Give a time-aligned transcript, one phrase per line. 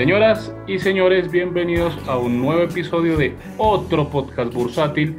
[0.00, 5.18] Señoras y señores, bienvenidos a un nuevo episodio de otro podcast bursátil.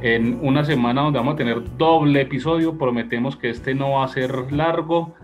[0.00, 4.08] En una semana donde vamos a tener doble episodio, prometemos que este no va a
[4.08, 5.14] ser largo.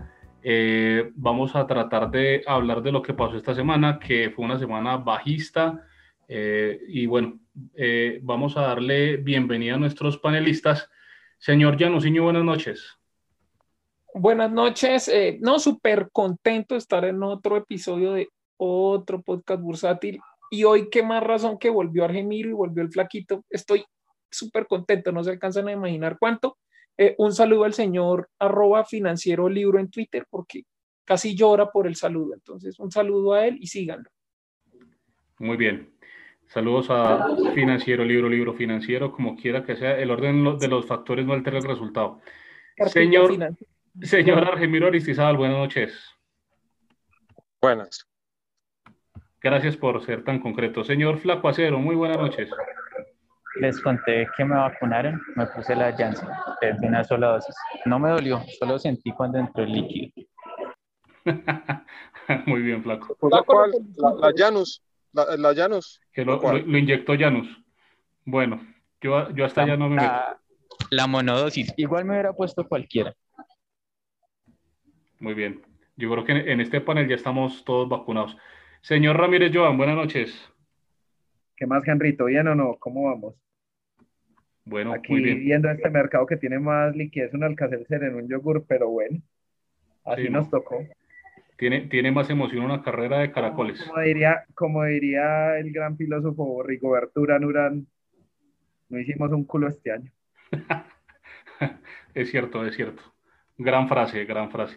[0.43, 4.59] Eh, vamos a tratar de hablar de lo que pasó esta semana, que fue una
[4.59, 5.83] semana bajista.
[6.27, 7.39] Eh, y bueno,
[7.73, 10.91] eh, vamos a darle bienvenida a nuestros panelistas.
[11.39, 12.99] Señor Janusinho, buenas noches.
[14.13, 15.11] Buenas noches.
[15.39, 18.29] no, súper contento de estar en otro episodio de
[18.63, 20.19] otro podcast bursátil.
[20.51, 23.43] Y hoy, qué más razón que volvió Argemiro y volvió el flaquito.
[23.49, 23.83] Estoy
[24.29, 26.57] súper contento, no se alcanzan a imaginar cuánto.
[26.97, 30.63] Eh, un saludo al señor arroba financiero libro en Twitter porque
[31.05, 32.33] casi llora por el saludo.
[32.33, 34.09] Entonces, un saludo a él y síganlo.
[35.39, 35.91] Muy bien.
[36.47, 39.97] Saludos a financiero, libro, libro financiero, como quiera que sea.
[39.97, 42.19] El orden de los factores no altera el resultado.
[42.87, 43.55] Señor,
[44.01, 45.93] señor Argemiro Aristizábal, buenas noches.
[47.61, 48.10] Buenas.
[49.41, 50.83] Gracias por ser tan concreto.
[50.83, 52.49] Señor Flaco Acero, muy buenas noches.
[53.59, 56.29] Les conté que me vacunaron, me puse la Janssen
[56.61, 57.55] de una sola dosis.
[57.85, 60.27] No me dolió, solo sentí cuando entró el líquido.
[62.45, 63.17] muy bien, Flaco.
[63.29, 63.71] ¿La cual?
[63.97, 64.81] La, la Janus.
[65.13, 65.99] La, la Janus.
[66.13, 67.47] Que lo, lo- lo inyectó Janus.
[68.23, 68.61] Bueno,
[69.01, 70.07] yo, yo hasta allá no me meto.
[70.07, 70.39] La,
[70.91, 71.73] la monodosis.
[71.77, 73.13] Igual me hubiera puesto cualquiera.
[75.19, 75.61] Muy bien.
[75.97, 78.37] Yo creo que en, en este panel ya estamos todos vacunados.
[78.81, 80.33] Señor Ramírez Joan, buenas noches.
[81.55, 82.25] ¿Qué más, Henrito?
[82.25, 82.77] ¿Bien o no?
[82.79, 83.35] ¿Cómo vamos?
[84.65, 85.39] Bueno, Aquí muy bien.
[85.39, 89.19] viendo este mercado que tiene más liquidez un alcacelcer en un yogur, pero bueno,
[90.05, 90.51] así Sí, nos no.
[90.59, 90.83] tocó.
[91.57, 93.83] Tiene, tiene más emoción una carrera de caracoles.
[93.83, 97.87] Como diría, como diría el gran filósofo Rigoberto Urán Urán,
[98.89, 100.11] no hicimos un culo este año.
[102.15, 103.01] Es cierto, es cierto.
[103.57, 104.75] Gran frase, gran frase.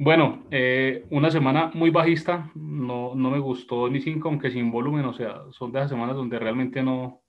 [0.00, 2.50] Bueno, eh, una semana muy bajista.
[2.54, 5.04] No, no me gustó ni cinco, aunque sin volumen.
[5.04, 7.20] O sea, son de esas semanas donde realmente no,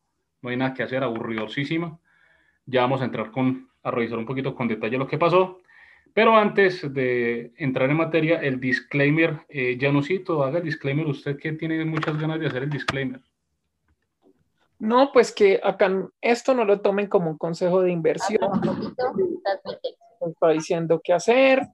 [0.41, 1.99] no hay nada que hacer, aburridosísima.
[2.67, 5.59] Ya vamos a entrar con, a revisar un poquito con detalle lo que pasó.
[6.13, 11.53] Pero antes de entrar en materia, el disclaimer, eh, Janusito, haga el disclaimer usted que
[11.53, 13.21] tiene muchas ganas de hacer el disclaimer.
[14.77, 15.91] No, pues que acá
[16.21, 18.39] esto no lo tomen como un consejo de inversión.
[20.21, 21.67] Está diciendo qué hacer,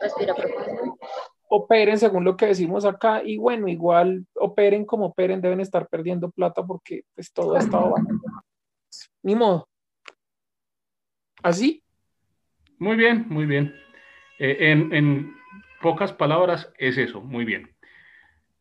[0.00, 0.98] respira profundo.
[1.48, 6.30] operen según lo que decimos acá y bueno, igual operen como operen, deben estar perdiendo
[6.30, 8.22] plata porque pues todo ha estado bajando.
[9.22, 9.68] Ni modo.
[11.42, 11.82] ¿Así?
[12.78, 13.74] Muy bien, muy bien.
[14.38, 15.34] Eh, en, en
[15.82, 17.74] pocas palabras es eso, muy bien.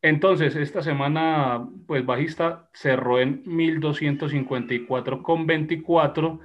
[0.02, 6.40] Entonces, esta semana, pues bajista cerró en 1254,24.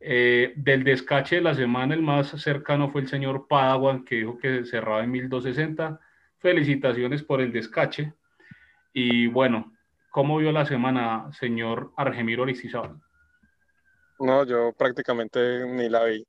[0.00, 4.38] Eh, del descache de la semana, el más cercano fue el señor Padawan, que dijo
[4.38, 6.00] que cerraba en 1260.
[6.38, 8.12] Felicitaciones por el descache.
[8.92, 9.72] Y bueno,
[10.10, 13.00] ¿cómo vio la semana, señor Argemiro Aristizábal?
[14.18, 16.26] No, yo prácticamente ni la vi.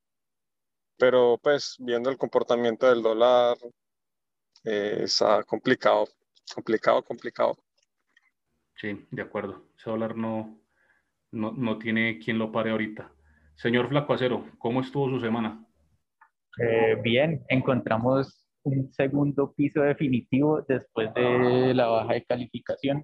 [0.98, 3.58] Pero pues viendo el comportamiento del dólar,
[4.64, 6.08] eh, está complicado,
[6.54, 7.58] complicado, complicado.
[8.76, 9.64] Sí, de acuerdo.
[9.78, 10.60] Ese dólar no,
[11.32, 13.12] no, no tiene quien lo pare ahorita.
[13.58, 15.66] Señor Flaco Acero, ¿cómo estuvo su semana?
[16.60, 23.04] Eh, bien, encontramos un segundo piso definitivo después de la baja de calificación.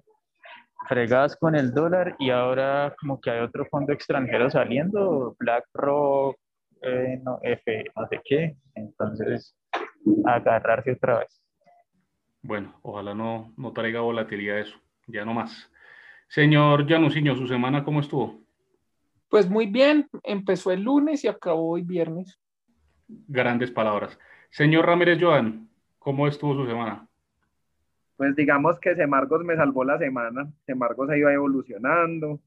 [0.88, 6.36] Fregadas con el dólar y ahora como que hay otro fondo extranjero saliendo, BlackRock,
[6.82, 8.56] eh, no, F, no sé qué.
[8.76, 9.56] Entonces,
[10.24, 11.42] agarrarse otra vez.
[12.42, 14.78] Bueno, ojalá no, no traiga volatilidad eso,
[15.08, 15.68] ya no más.
[16.28, 18.44] Señor Janusinho, ¿su semana cómo estuvo?
[19.34, 22.38] Pues muy bien, empezó el lunes y acabó hoy viernes.
[23.08, 24.16] Grandes palabras.
[24.48, 27.08] Señor Ramírez Joan, ¿cómo estuvo su semana?
[28.16, 30.48] Pues digamos que Semargos me salvó la semana.
[30.64, 32.42] Semargos se iba evolucionando.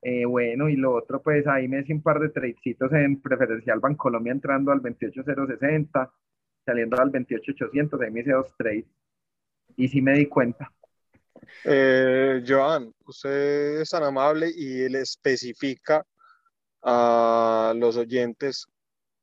[0.00, 3.80] Eh, bueno, y lo otro, pues ahí me hice un par de tradecitos en preferencial
[3.80, 6.10] Bancolombia entrando al 28060,
[6.64, 8.86] saliendo al 28800, ahí me hice dos trades.
[9.76, 10.72] Y sí me di cuenta.
[11.66, 16.02] Eh, Joan, usted es tan amable y le especifica
[16.84, 18.66] a los oyentes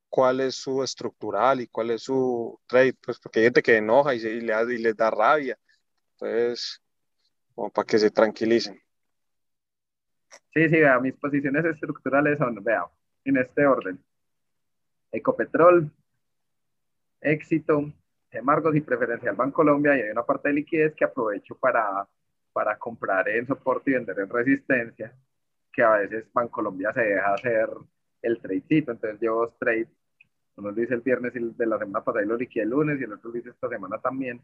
[0.09, 4.15] cuál es su estructural y cuál es su trade, pues porque hay gente que enoja
[4.15, 5.57] y, se- y le, y les da rabia.
[6.13, 6.81] Entonces,
[7.55, 8.79] como para que se tranquilicen.
[10.53, 12.85] Sí, sí, vea, mis posiciones estructurales son, vea,
[13.25, 13.99] en este orden.
[15.11, 15.91] Ecopetrol,
[17.21, 17.91] Éxito,
[18.31, 22.07] Semargos y Preferencial Bancolombia, y hay una parte de liquidez que aprovecho para,
[22.53, 25.13] para comprar en soporte y vender en resistencia.
[25.73, 27.69] Que a veces Bancolombia se deja hacer
[28.21, 28.91] el tradecito.
[28.91, 29.89] Entonces llevo dos trades.
[30.57, 32.99] Uno lo hice el viernes y de la semana pasada y lo liquidé el lunes
[33.01, 34.41] y el otro lo hice esta semana también.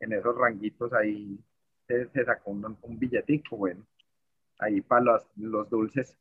[0.00, 1.38] En esos ranguitos ahí
[1.88, 3.86] se, se sacó un, un billetico, bueno,
[4.58, 6.18] ahí para los, los dulces.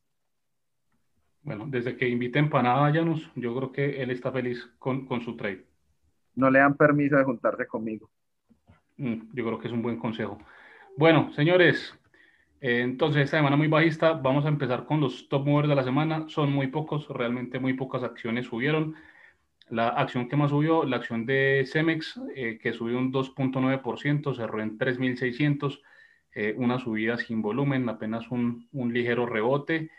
[1.43, 5.21] Bueno, desde que invite empanada a Janus, yo creo que él está feliz con, con
[5.21, 5.65] su trade.
[6.35, 8.09] No le dan permiso de juntarse conmigo.
[8.97, 10.37] Mm, Yo creo que es un buen consejo.
[10.97, 11.93] Bueno, señores,
[12.67, 14.13] entonces esta semana muy bajista.
[14.13, 16.25] Vamos a empezar con los top movers de la semana.
[16.29, 18.95] Son muy pocos, realmente muy pocas acciones subieron.
[19.69, 24.61] La acción que más subió, la acción de Cemex, eh, que subió un 2.9%, cerró
[24.61, 25.81] en 3.600,
[26.33, 29.91] eh, una subida sin volumen, apenas un, un ligero rebote.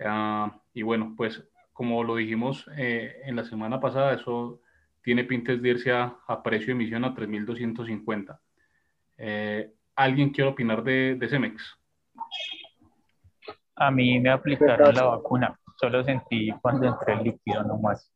[0.00, 1.42] Ah, y bueno, pues
[1.72, 4.60] como lo dijimos eh, en la semana pasada, eso
[5.02, 8.38] tiene pintes de irse a, a precio de emisión a 3.250.
[9.18, 11.78] Eh, ¿Alguien quiere opinar de, de Cemex?
[13.76, 18.10] A mí me aplicaron la vacuna, solo sentí cuando entré el líquido nomás.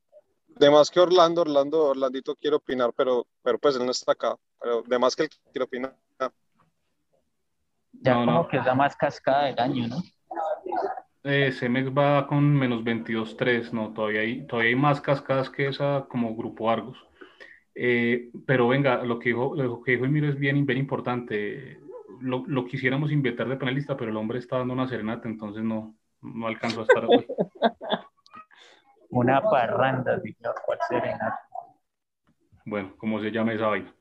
[0.49, 4.37] De más que Orlando, Orlando, Orlandito quiere opinar, pero, pero pues él no está acá.
[4.61, 5.97] Pero de más que él quiere opinar.
[7.93, 8.49] Ya No, como no.
[8.49, 9.97] que es la más cascada del año, ¿no?
[11.25, 16.07] Eh, Cemex va con menos 22.3, no, todavía hay, todavía hay más cascadas que esa
[16.09, 16.97] como Grupo Argos.
[17.75, 21.79] Eh, pero venga, lo que dijo, lo que dijo Emilio es bien, bien importante.
[22.20, 25.94] Lo, lo quisiéramos invitar de panelista, pero el hombre está dando una serenata, entonces no,
[26.22, 27.26] no alcanzó a estar hoy.
[29.11, 31.40] Una parranda, diría, ¿cuál serenata?
[32.64, 33.93] Bueno, como se llama esa vaina.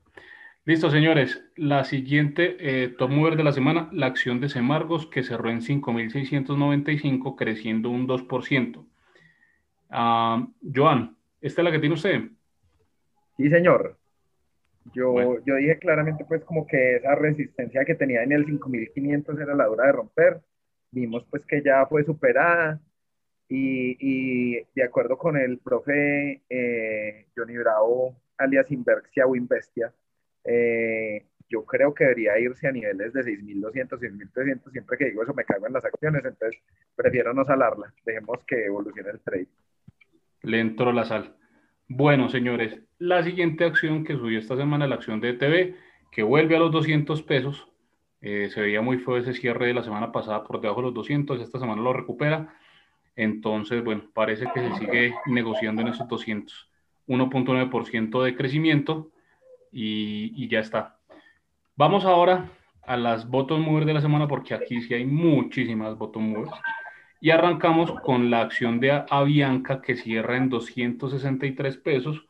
[0.64, 1.42] Listo, señores.
[1.56, 5.62] La siguiente eh, top mover de la semana, la acción de Semargos, que cerró en
[5.62, 8.86] 5.695, creciendo un 2%.
[9.88, 12.22] Ah, Joan, ¿esta es la que tiene usted?
[13.36, 13.98] Sí, señor.
[14.94, 15.36] Yo, Bueno.
[15.44, 19.66] yo dije claramente, pues, como que esa resistencia que tenía en el 5500 era la
[19.66, 20.40] dura de romper.
[20.90, 22.80] Vimos, pues, que ya fue superada.
[23.48, 29.92] Y, y de acuerdo con el profe eh, Johnny Bravo, alias Inverxia o Investia,
[30.44, 34.70] eh, yo creo que debería irse a niveles de 6.200, 6.300.
[34.70, 36.60] Siempre que digo eso me cago en las acciones, entonces
[36.94, 37.92] prefiero no salarla.
[38.04, 39.48] Dejemos que evolucione el trade.
[40.42, 41.36] Le entró la sal.
[41.92, 45.74] Bueno, señores, la siguiente acción que subió esta semana, la acción de ETV,
[46.12, 47.66] que vuelve a los 200 pesos.
[48.20, 50.94] Eh, se veía muy feo ese cierre de la semana pasada por debajo de los
[50.94, 52.54] 200, esta semana lo recupera.
[53.16, 56.70] Entonces, bueno, parece que se sigue negociando en esos 200.
[57.08, 59.10] 1.9% de crecimiento
[59.72, 60.96] y, y ya está.
[61.74, 62.52] Vamos ahora
[62.82, 66.52] a las bottom movers de la semana porque aquí sí hay muchísimas bottom movers.
[67.20, 72.24] Y arrancamos con la acción de Avianca que cierra en 263 pesos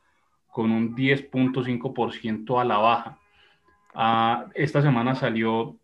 [0.48, 3.19] con un 10.5% a la baja.
[3.94, 5.76] Ah, esta semana salió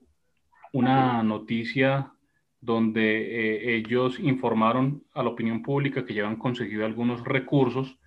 [0.73, 2.12] una noticia
[2.61, 7.99] donde eh, ellos informaron a la opinión pública que ya han conseguido algunos recursos,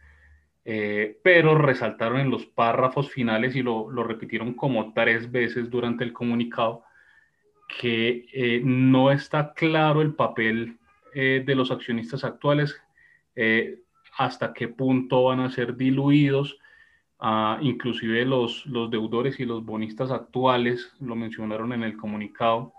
[0.66, 6.04] eh, pero resaltaron en los párrafos finales y lo, lo repitieron como tres veces durante
[6.04, 6.84] el comunicado
[7.80, 10.79] que eh, no está claro el papel
[11.14, 12.76] eh, de los accionistas actuales,
[13.36, 13.82] eh,
[14.18, 16.58] hasta qué punto van a ser diluidos,
[17.20, 22.74] ah, inclusive los, los deudores y los bonistas actuales, lo mencionaron en el comunicado.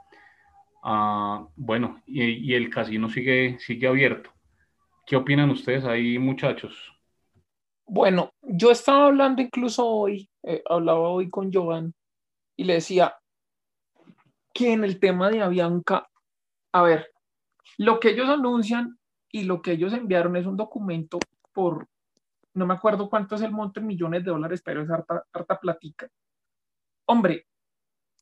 [0.82, 4.30] Ah, bueno, y, el casino sigue, sigue abierto.
[5.06, 6.74] ¿Qué opinan ustedes ahí, muchachos?
[7.86, 11.92] Bueno, yo estaba hablando incluso hoy, eh, hablaba hoy con Jovan
[12.56, 13.14] y le decía
[14.54, 16.08] que en el tema de Avianca,
[16.72, 17.10] a ver,
[17.78, 18.98] lo que ellos anuncian
[19.30, 21.18] y lo que ellos enviaron es un documento
[21.52, 21.88] por,
[22.54, 25.58] no me acuerdo cuánto es el monto en millones de dólares, pero es harta, harta
[25.58, 26.08] platica.
[27.06, 27.46] Hombre,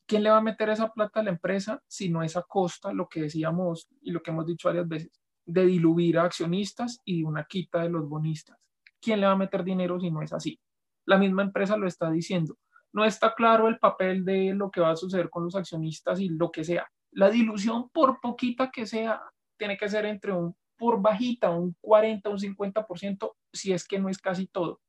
[0.07, 2.93] ¿quién le va a meter esa plata a la empresa si no es a costa,
[2.93, 7.23] lo que decíamos y lo que hemos dicho varias veces, de diluir a accionistas y
[7.23, 8.59] una quita de los bonistas?
[9.01, 10.61] ¿quién le va a meter dinero si no es así?
[11.07, 12.57] La misma empresa lo está diciendo.
[12.93, 16.29] No está claro el papel de lo que va a suceder con los accionistas y
[16.29, 16.91] lo que sea.
[17.19, 19.21] La dilución, por poquita que sea,
[19.59, 24.09] tiene que ser entre un, por bajita, un 40, un 50%, si es que no
[24.09, 24.81] es casi todo.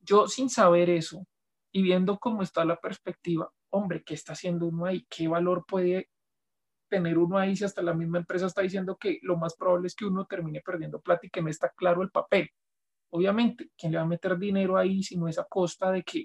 [0.00, 1.24] Yo sin saber eso
[1.72, 5.06] y viendo cómo está la perspectiva, hombre, ¿qué está haciendo uno ahí?
[5.08, 6.10] ¿Qué valor puede
[6.90, 9.94] tener uno ahí si hasta la misma empresa está diciendo que lo más probable es
[9.94, 12.50] que uno termine perdiendo plata y que no está claro el papel?
[13.10, 16.24] Obviamente, ¿quién le va a meter dinero ahí si no es a costa de que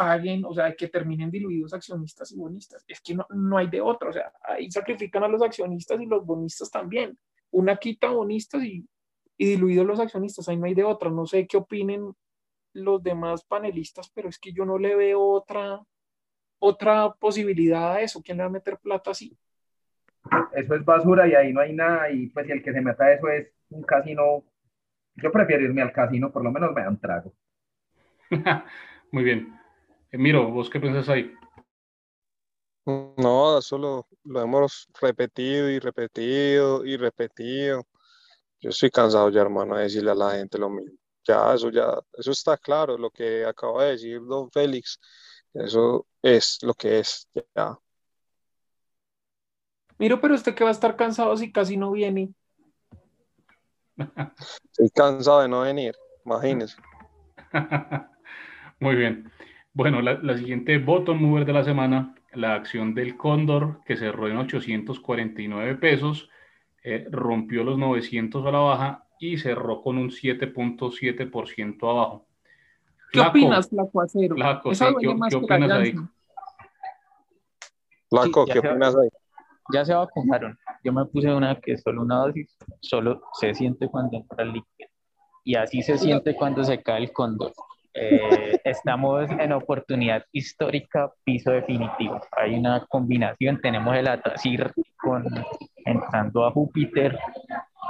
[0.00, 2.82] paguen, o sea, de que terminen diluidos accionistas y bonistas?
[2.88, 6.06] Es que no, no hay de otra, o sea, ahí sacrifican a los accionistas y
[6.06, 7.18] los bonistas también.
[7.50, 8.88] Una quita bonistas y,
[9.36, 11.10] y diluidos los accionistas, ahí no hay de otra.
[11.10, 12.14] No sé qué opinen
[12.72, 15.82] los demás panelistas, pero es que yo no le veo otra,
[16.58, 18.22] otra posibilidad a eso.
[18.22, 19.36] ¿Quién le va a meter plata así?
[20.52, 23.04] eso es basura y ahí no hay nada y pues si el que se meta
[23.04, 24.44] a eso es un casino,
[25.16, 27.32] yo prefiero irme al casino, por lo menos me dan trago.
[29.12, 29.59] Muy bien.
[30.12, 31.32] Miro, ¿vos qué piensas ahí?
[32.84, 37.86] No, eso lo, lo hemos repetido y repetido y repetido.
[38.60, 40.98] Yo estoy cansado ya, hermano, de decirle a la gente lo mismo.
[41.26, 44.98] Ya, eso ya, eso está claro, lo que acaba de decir don Félix,
[45.52, 47.78] eso es lo que es, ya.
[49.98, 52.32] Miro, pero usted que va a estar cansado si casi no viene.
[54.64, 56.76] Estoy cansado de no venir, imagínense.
[58.80, 59.30] Muy bien.
[59.72, 64.28] Bueno, la, la siguiente bottom mover de la semana, la acción del Cóndor, que cerró
[64.28, 66.28] en 849 pesos,
[66.82, 72.26] eh, rompió los 900 a la baja y cerró con un 7.7% abajo.
[73.12, 74.34] ¿Qué opinas, Flaco Acero?
[74.74, 75.94] Sí, duele ¿qué- opinas ahí?
[78.08, 79.08] Flaco, ¿qué opinas ahí?
[79.72, 80.58] Ya se vacunaron.
[80.82, 84.52] Yo me puse una que es solo una dosis, solo se siente cuando entra el
[84.54, 84.88] líquido.
[85.44, 87.52] Y así se siente cuando se cae el cóndor.
[87.92, 92.20] Eh, estamos en oportunidad histórica, piso definitivo.
[92.32, 95.24] Hay una combinación, tenemos el Atacir con
[95.84, 97.18] entrando a Júpiter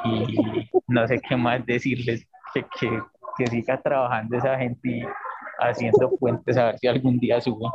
[0.05, 3.03] y no sé qué más decirles, que, que,
[3.37, 5.05] que siga trabajando esa gente y
[5.59, 7.69] haciendo puentes a ver si algún día sube.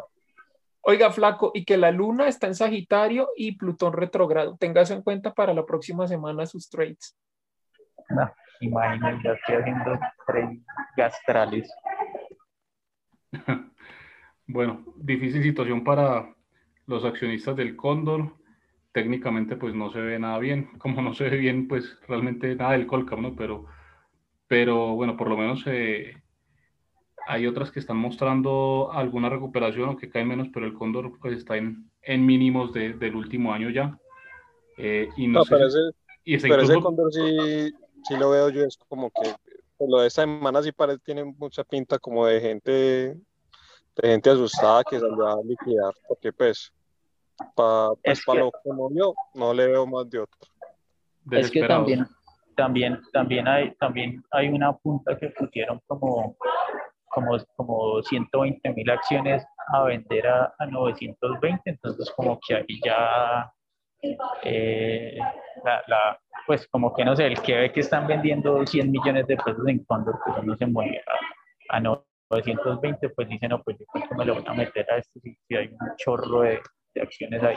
[0.81, 4.55] Oiga, Flaco, y que la luna está en Sagitario y Plutón retrogrado.
[4.57, 7.17] Tenga eso en cuenta para la próxima semana sus trades.
[8.09, 10.59] No, imagínense, estoy haciendo tres
[10.95, 11.71] gastrales.
[14.47, 16.35] Bueno, difícil situación para
[16.85, 18.35] los accionistas del Cóndor.
[18.91, 20.69] Técnicamente, pues no se ve nada bien.
[20.77, 23.35] Como no se ve bien, pues realmente nada del Colcam, ¿no?
[23.35, 23.65] Pero,
[24.47, 26.13] pero bueno, por lo menos eh,
[27.27, 31.37] hay otras que están mostrando alguna recuperación o que caen menos, pero el Cóndor pues
[31.39, 33.97] está en, en mínimos de- del último año ya.
[34.77, 37.73] Eh, y no, No, sé pero si- ese, y pero ese cóndor sí,
[38.03, 39.33] sí lo veo yo, es como que
[39.79, 43.17] lo de esta semana sí parece, tiene mucha pinta como de gente, de
[44.09, 46.71] gente asustada que salió a liquidar, porque pues,
[47.55, 50.39] para pues, Es pa que- lo que movió, no le veo más de otro.
[51.31, 52.07] Es que también,
[52.55, 56.37] también, también hay, también hay una punta que pusieron como,
[57.09, 63.51] como, como 120 mil acciones a vender a, a 920, entonces como que ahí ya,
[64.43, 65.17] eh,
[65.63, 69.25] la, la- pues como que no sé, el que ve que están vendiendo 100 millones
[69.27, 71.01] de pesos en Condor, pues no se mueve
[71.69, 74.85] a, a 920, pues dice, no, pues yo creo que me lo voy a meter
[74.91, 76.59] a esto si, si hay un chorro de,
[76.93, 77.55] de acciones ahí,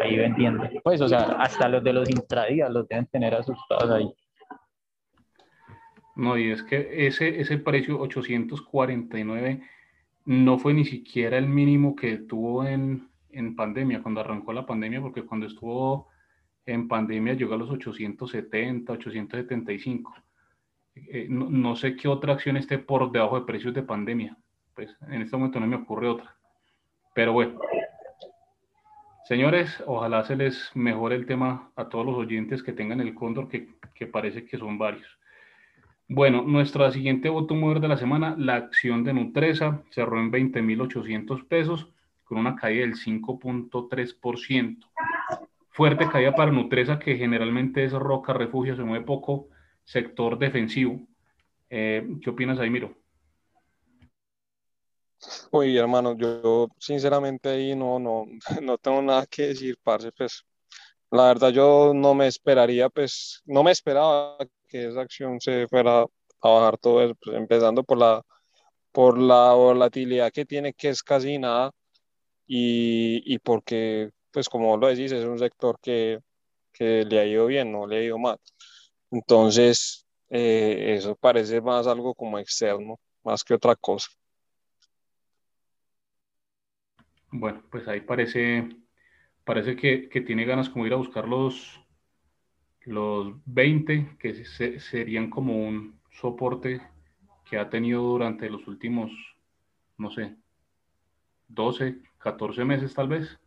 [0.00, 0.68] ahí vendiendo.
[0.84, 4.08] Pues, o sea, hasta los de los intradías los deben tener asustados ahí.
[6.16, 9.60] No, y es que ese, ese precio 849
[10.26, 15.00] no fue ni siquiera el mínimo que tuvo en, en pandemia, cuando arrancó la pandemia,
[15.00, 16.08] porque cuando estuvo
[16.66, 20.14] en pandemia llegó a los 870, 875.
[20.94, 24.36] Eh, no, no sé qué otra acción esté por debajo de precios de pandemia.
[24.74, 26.36] Pues en este momento no me ocurre otra.
[27.14, 27.60] Pero bueno.
[29.24, 33.48] Señores, ojalá se les mejore el tema a todos los oyentes que tengan el cóndor,
[33.48, 35.18] que, que parece que son varios.
[36.08, 41.48] Bueno, nuestra siguiente voto mover de la semana, la acción de Nutresa, cerró en 20.800
[41.48, 41.93] pesos
[42.34, 44.90] con una caída del 5.3%.
[45.70, 49.48] Fuerte caída para Nutresa, que generalmente es roca, refugio, se mueve poco,
[49.84, 51.00] sector defensivo.
[51.70, 52.96] Eh, ¿Qué opinas ahí, Miro?
[55.50, 58.26] Uy, hermano, yo sinceramente ahí no, no,
[58.62, 60.44] no tengo nada que decir, parce, pues
[61.10, 64.36] la verdad yo no me esperaría, pues no me esperaba
[64.68, 68.22] que esa acción se fuera a bajar todo eso, pues, empezando por la,
[68.92, 71.72] por la volatilidad que tiene, que es casi nada,
[72.46, 76.20] y, y porque, pues como lo decís, es un sector que,
[76.72, 78.38] que le ha ido bien, no le ha ido mal.
[79.10, 84.08] Entonces, eh, eso parece más algo como externo, más que otra cosa.
[87.32, 88.68] Bueno, pues ahí parece,
[89.44, 91.80] parece que, que tiene ganas como ir a buscar los,
[92.86, 96.80] los 20, que se- serían como un soporte
[97.48, 99.10] que ha tenido durante los últimos,
[99.98, 100.36] no sé,
[101.48, 103.38] 12, 14 meses tal vez.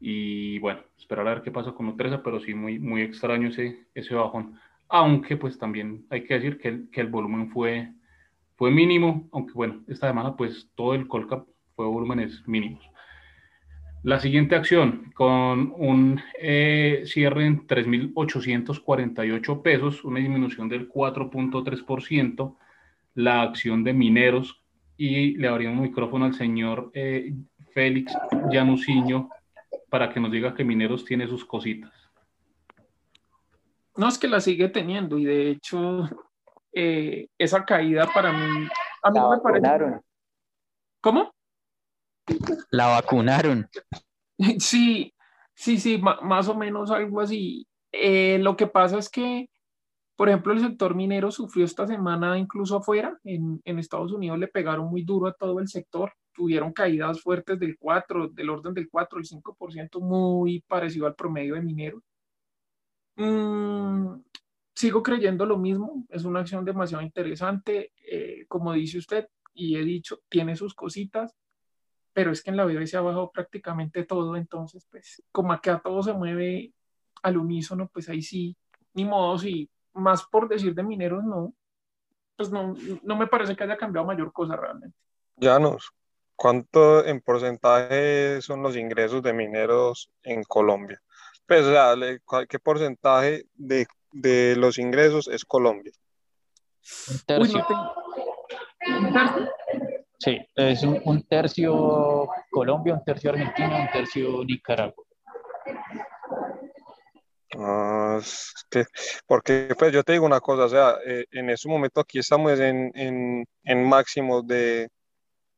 [0.00, 3.86] Y bueno, esperar a ver qué pasa con Nutresa, pero sí muy, muy extraño ese,
[3.94, 4.58] ese bajón.
[4.88, 7.92] Aunque pues también hay que decir que el, que el volumen fue,
[8.56, 12.84] fue mínimo, aunque bueno, esta semana pues todo el Colcap fue volúmenes mínimos.
[14.02, 22.56] La siguiente acción, con un eh, cierre en 3.848 pesos, una disminución del 4.3%,
[23.14, 24.62] la acción de mineros,
[24.96, 27.34] y le abrimos micrófono al señor eh,
[27.72, 28.12] Félix
[28.50, 29.28] Llanuciño
[29.90, 31.92] para que nos diga que Mineros tiene sus cositas.
[33.96, 36.08] No es que la sigue teniendo y de hecho
[36.72, 38.66] eh, esa caída para mí,
[39.02, 39.60] a mí La no me parece.
[39.66, 40.00] vacunaron.
[41.00, 41.32] ¿Cómo?
[42.70, 43.68] La vacunaron.
[44.58, 45.14] Sí,
[45.54, 47.64] sí, sí, más o menos algo así.
[47.92, 49.48] Eh, lo que pasa es que,
[50.16, 54.48] por ejemplo, el sector minero sufrió esta semana incluso afuera, en, en Estados Unidos le
[54.48, 58.88] pegaron muy duro a todo el sector, tuvieron caídas fuertes del 4, del orden del
[58.88, 62.02] 4, el 5%, muy parecido al promedio de mineros.
[63.16, 64.20] Mm,
[64.74, 69.84] sigo creyendo lo mismo, es una acción demasiado interesante, eh, como dice usted, y he
[69.84, 71.36] dicho, tiene sus cositas
[72.12, 76.02] pero es que en la BBC ha bajado prácticamente todo, entonces, pues, como acá todo
[76.02, 76.72] se mueve
[77.22, 78.56] al unísono, pues ahí sí,
[78.94, 81.54] ni modo, si más por decir de mineros, no,
[82.36, 84.96] pues no, no me parece que haya cambiado mayor cosa realmente.
[85.36, 85.92] Llanos,
[86.42, 91.00] ¿cuánto en porcentaje son los ingresos de mineros en Colombia?
[91.46, 95.92] Pues, o sea, le- ¿cuál- ¿qué porcentaje de, de los ingresos es Colombia?
[97.08, 97.58] Un Uy, tercio.
[97.58, 99.52] no te- ¿Un tercio?
[100.18, 105.04] Sí, es un, un tercio Colombia, un tercio Argentina, un tercio Nicaragua.
[107.56, 108.86] Ah, es que-
[109.28, 112.58] porque pues yo te digo una cosa, o sea, eh, en este momento aquí estamos
[112.58, 114.88] en, en, en máximos de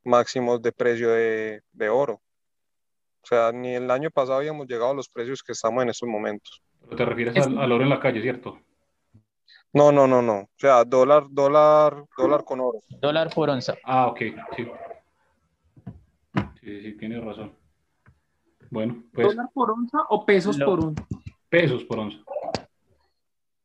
[0.05, 2.21] máximos de precio de, de oro.
[3.23, 6.09] O sea, ni el año pasado habíamos llegado a los precios que estamos en estos
[6.09, 6.63] momentos.
[6.85, 8.61] Pero te refieres Es- al, al oro en la calle, ¿cierto?
[9.73, 10.41] No, no, no, no.
[10.41, 12.81] O sea, dólar, dólar, dólar con oro.
[13.01, 13.77] Dólar por onza.
[13.83, 14.21] Ah, ok,
[14.57, 14.69] sí.
[16.61, 17.53] Sí, sí, tienes razón.
[18.71, 21.07] Bueno, pues ¿Dólar por onza o pesos Lo- por onza?
[21.49, 22.19] pesos por onza.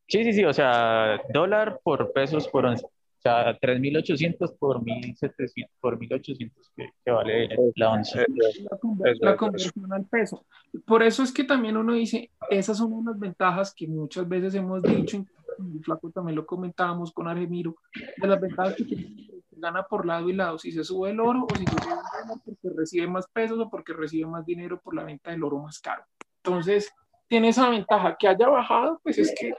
[0.07, 2.87] Sí, sí, sí, o sea, dólar por pesos por onza.
[3.19, 8.21] O sea, 3.800 por 1.700, por 1.800 que, que vale la onza.
[8.21, 10.45] Eh, la, conver- Eso, la conversión al peso.
[10.85, 14.81] Por eso es que también uno dice, esas son unas ventajas que muchas veces hemos
[14.83, 17.75] dicho, y Flaco también lo comentábamos con Argemiro,
[18.15, 21.55] de las ventajas que gana por lado y lado, si se sube el oro o
[21.57, 24.95] si se sube el dólar porque recibe más pesos o porque recibe más dinero por
[24.95, 26.03] la venta del oro más caro.
[26.41, 26.89] Entonces,
[27.29, 28.17] tiene esa ventaja.
[28.17, 29.53] Que haya bajado, pues es que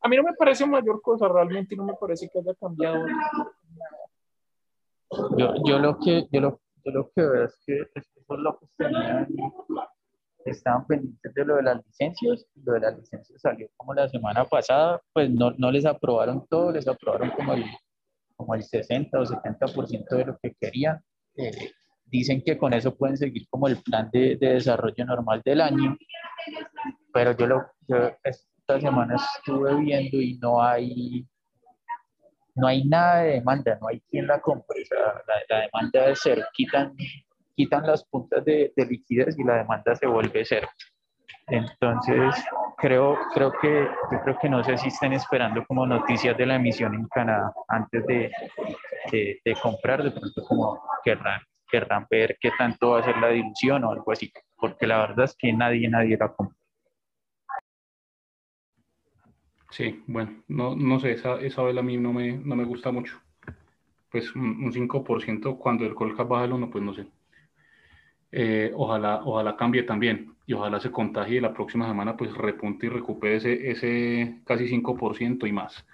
[0.00, 3.04] a mí no me parece mayor cosa realmente no me parece que haya cambiado.
[5.36, 9.28] Yo, yo lo que, yo lo, yo lo que veo es que estos locos tenían,
[10.46, 14.44] estaban pendientes de lo de las licencias, lo de las licencias salió como la semana
[14.44, 17.64] pasada, pues no, no les aprobaron todo, les aprobaron como el,
[18.36, 21.00] como el 60 o 70% de lo que querían.
[21.36, 21.72] Eh,
[22.06, 25.96] dicen que con eso pueden seguir como el plan de, de desarrollo normal del año,
[27.12, 31.26] pero yo, lo, yo esta semana estuve viendo y no hay,
[32.54, 36.06] no hay nada de demanda, no hay quien la compre, o sea, la, la demanda
[36.10, 36.94] es cero, quitan,
[37.54, 40.68] quitan las puntas de, de liquidez y la demanda se vuelve cero.
[41.48, 42.34] Entonces,
[42.78, 46.54] creo, creo que, yo creo que no sé si estén esperando como noticias de la
[46.54, 48.30] emisión en Canadá antes de,
[49.10, 53.28] de, de comprar, de pronto como querrán, querrán ver qué tanto va a ser la
[53.28, 56.56] dilución o algo así, porque la verdad es que nadie, nadie la compra.
[59.72, 62.92] Sí, bueno, no, no sé, esa, esa vela a mí no me, no me gusta
[62.92, 63.20] mucho.
[64.10, 67.06] Pues un, un 5% cuando el Colcap baja el 1, pues no sé.
[68.32, 72.86] Eh, ojalá, ojalá cambie también y ojalá se contagie y la próxima semana pues repunte
[72.86, 75.84] y recupere ese, ese casi 5% y más.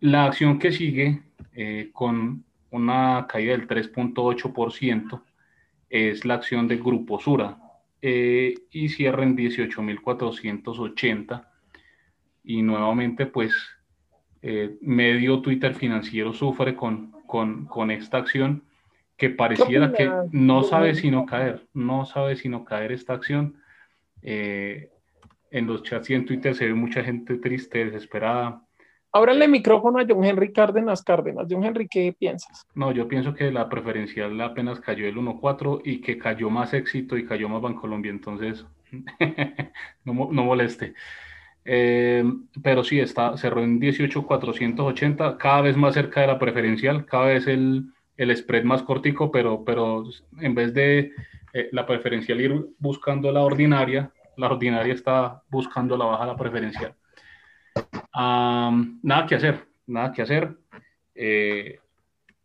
[0.00, 1.22] La acción que sigue
[1.54, 5.22] eh, con una caída del 3.8%
[5.90, 7.58] es la acción de Grupo Sura
[8.00, 11.46] eh, y cierra en 18.480
[12.44, 13.52] y nuevamente pues
[14.42, 18.64] eh, medio Twitter financiero sufre con, con, con esta acción
[19.18, 23.60] que pareciera que no sabe sino caer, no sabe sino caer esta acción.
[24.22, 24.88] Eh,
[25.50, 28.64] en los chats y en Twitter se ve mucha gente triste, desesperada.
[29.12, 31.46] Ábrale micrófono a John Henry Cárdenas Cárdenas.
[31.50, 32.64] John Henry, ¿qué piensas?
[32.74, 37.16] No, yo pienso que la preferencial apenas cayó el 1.4 y que cayó más éxito
[37.16, 38.64] y cayó más Bancolombia, entonces
[40.04, 40.94] no, no moleste.
[41.64, 42.24] Eh,
[42.62, 47.46] pero sí, está, cerró en 18.480, cada vez más cerca de la preferencial, cada vez
[47.46, 50.04] el, el spread más cortico, pero, pero
[50.40, 51.12] en vez de
[51.52, 56.94] eh, la preferencial ir buscando la ordinaria, la ordinaria está buscando la baja la preferencial.
[58.14, 60.56] Nada que hacer, nada que hacer.
[61.14, 61.78] Eh,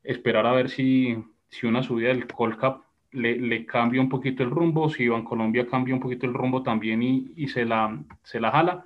[0.03, 1.17] esperar a ver si,
[1.49, 5.95] si una subida del Colcap le, le cambia un poquito el rumbo, si Bancolombia cambia
[5.95, 8.85] un poquito el rumbo también y, y se, la, se la jala.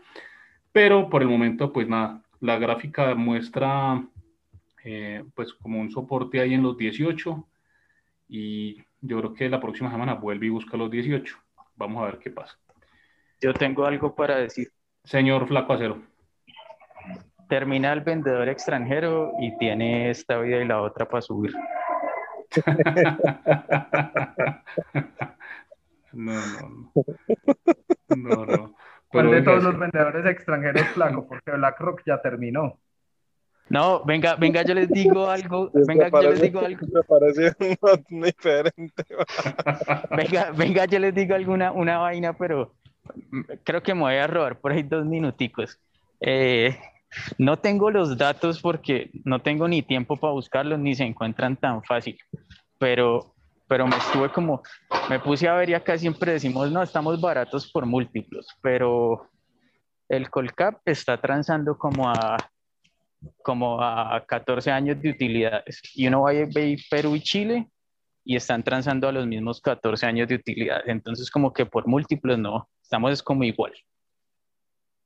[0.71, 4.03] Pero por el momento, pues nada, la gráfica muestra
[4.83, 7.47] eh, pues como un soporte ahí en los 18
[8.29, 11.37] y yo creo que la próxima semana vuelve y busca los 18.
[11.75, 12.57] Vamos a ver qué pasa.
[13.41, 14.71] Yo tengo algo para decir.
[15.03, 16.01] Señor Flaco Acero.
[17.49, 21.51] Termina el vendedor extranjero y tiene esta vida y la otra para subir.
[26.11, 26.91] No, no, no.
[28.09, 28.75] No, no.
[29.09, 31.27] ¿Cuál Pero de todos los vendedores extranjeros flaco?
[31.27, 32.79] Porque BlackRock ya terminó.
[33.69, 37.55] No, venga, venga, yo les digo algo, venga, yo les parece- digo algo, Me parece
[38.09, 39.03] un diferente.
[40.17, 42.73] venga, venga, yo les digo alguna una vaina, pero
[43.63, 45.79] creo que me voy a robar por ahí dos minuticos.
[46.19, 46.75] Eh,
[47.37, 51.83] no tengo los datos porque no tengo ni tiempo para buscarlos ni se encuentran tan
[51.83, 52.17] fácil,
[52.77, 53.33] pero,
[53.67, 54.61] pero me estuve como,
[55.09, 59.29] me puse a ver y acá siempre decimos, no, estamos baratos por múltiplos, pero
[60.07, 62.37] el Colcap está transando como a
[63.43, 65.81] como a 14 años de utilidades.
[65.93, 67.67] Y uno va a ver Perú y Chile
[68.23, 70.87] y están transando a los mismos 14 años de utilidades.
[70.87, 73.73] Entonces, como que por múltiplos no, estamos es como igual.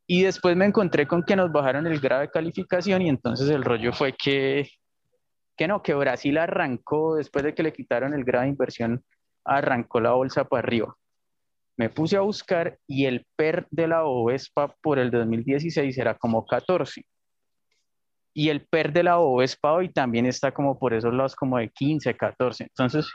[0.06, 3.64] Y después me encontré con que nos bajaron el grado de calificación y entonces el
[3.64, 4.70] rollo fue que,
[5.56, 9.04] que no, que Brasil arrancó, después de que le quitaron el grado de inversión,
[9.46, 10.96] arrancó la bolsa para arriba.
[11.78, 16.46] Me puse a buscar y el PER de la OVESPA por el 2016 era como
[16.46, 17.04] 14
[18.34, 21.70] y el PER de la Ovespa hoy también está como por esos lados como de
[21.70, 22.64] 15, 14.
[22.64, 23.12] Entonces,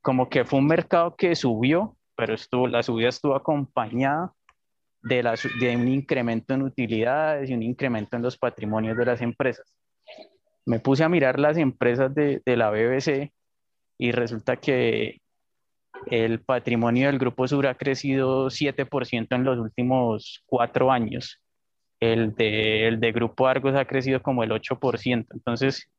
[0.00, 4.32] como que fue un mercado que subió, pero estuvo, la subida estuvo acompañada
[5.02, 9.20] de, la, de un incremento en utilidades y un incremento en los patrimonios de las
[9.20, 9.74] empresas.
[10.66, 13.32] Me puse a mirar las empresas de, de la BBC
[13.98, 15.20] y resulta que
[16.06, 21.40] el patrimonio del Grupo Sur ha crecido 7% en los últimos cuatro años
[22.00, 25.26] el de, el de Grupo Argos ha crecido como el 8%.
[25.32, 25.90] Entonces,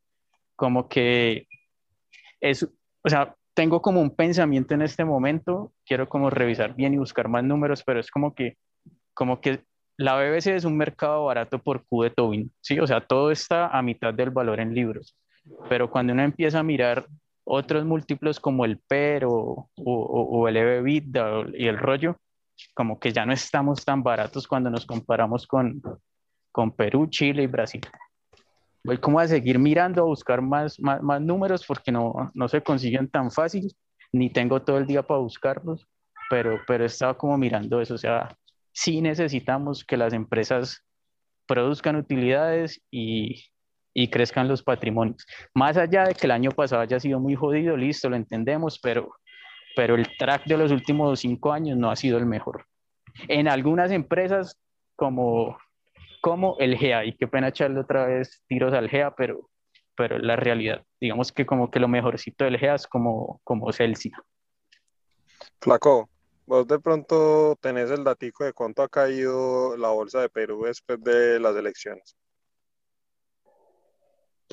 [0.55, 1.47] como que
[2.39, 6.97] es, o sea, tengo como un pensamiento en este momento, quiero como revisar bien y
[6.97, 8.57] buscar más números, pero es como que,
[9.13, 9.63] como que
[9.98, 12.80] la BBC es un mercado barato por Q de Tobin, ¿sí?
[12.80, 15.17] O sea, todo está a mitad del valor en libros,
[15.67, 17.06] pero cuando uno empieza a mirar
[17.43, 22.15] otros múltiplos como el PER o, o, o- el EBITDA y el rollo,
[22.76, 25.82] como que ya no estamos tan baratos cuando nos comparamos con,
[26.52, 27.82] con Perú, Chile y Brasil.
[28.84, 32.62] Voy como a seguir mirando, a buscar más, más, más números porque no, no se
[32.62, 33.74] consiguen tan fácil,
[34.13, 35.86] ni tengo todo el día para buscarlos,
[36.30, 38.30] pero, pero he estado como mirando eso, o sea,
[38.71, 40.86] sí necesitamos que las empresas
[41.45, 43.43] produzcan utilidades y,
[43.93, 45.25] y crezcan los patrimonios.
[45.53, 49.12] Más allá de que el año pasado haya sido muy jodido, listo, lo entendemos, pero,
[49.75, 52.65] pero el track de los últimos cinco años no ha sido el mejor.
[53.27, 54.58] En algunas empresas
[54.95, 55.58] como,
[56.21, 59.49] como el GEA, y qué pena echarle otra vez tiros al GEA, pero,
[59.95, 64.15] pero la realidad, digamos que como que lo mejorcito del GEA es como, como Celsius.
[65.62, 66.10] Flaco,
[66.49, 70.99] vos de pronto tenés el datico de cuánto ha caído la bolsa de Perú después
[71.03, 72.17] de las elecciones.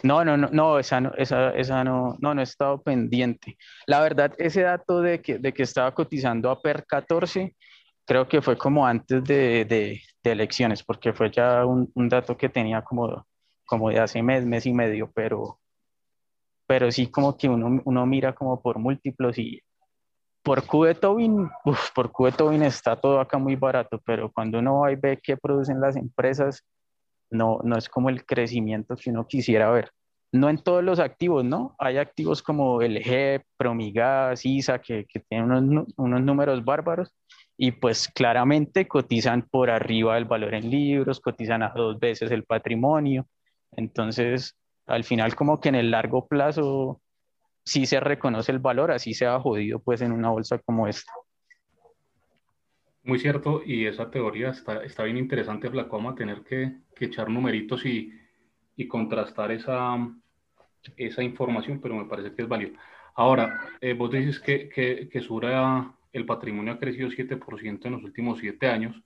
[0.02, 3.56] No, no, no, no, esa no, esa, esa no, no, no he estado pendiente.
[3.86, 7.56] La verdad, ese dato de que, de que estaba cotizando a PER 14,
[8.04, 12.36] creo que fue como antes de, de, de elecciones, porque fue ya un, un dato
[12.36, 13.26] que tenía como,
[13.64, 15.60] como de hace mes, mes y medio, pero,
[16.66, 19.62] pero sí como que uno, uno mira como por múltiplos y
[20.46, 21.50] por Q Tobin,
[21.92, 22.12] por
[22.62, 26.64] está todo acá muy barato, pero cuando uno va y ve qué producen las empresas,
[27.32, 29.90] no, no es como el crecimiento que uno quisiera ver.
[30.30, 31.74] No en todos los activos, ¿no?
[31.80, 37.12] Hay activos como el GEP, Promigas, ISA, que, que tienen unos, unos números bárbaros
[37.56, 42.44] y pues claramente cotizan por arriba del valor en libros, cotizan a dos veces el
[42.44, 43.26] patrimonio.
[43.72, 44.56] Entonces,
[44.86, 47.00] al final como que en el largo plazo
[47.66, 51.12] sí se reconoce el valor, así se ha jodido pues en una bolsa como esta.
[53.02, 57.84] Muy cierto, y esa teoría está, está bien interesante, Flacoma, tener que, que echar numeritos
[57.84, 58.12] y,
[58.76, 59.96] y contrastar esa,
[60.96, 62.78] esa información, pero me parece que es válido.
[63.14, 68.02] Ahora, eh, vos dices que, que, que Sura, el patrimonio ha crecido 7% en los
[68.02, 69.00] últimos 7 años,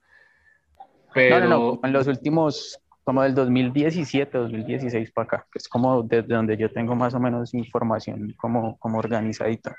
[1.13, 1.39] pero...
[1.39, 2.79] No, no, no, en los últimos,
[3.11, 7.19] como del 2017, 2016 para acá, que es como desde donde yo tengo más o
[7.19, 9.75] menos información como, como organizadita.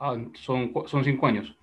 [0.00, 1.54] Ah, son, son cinco años.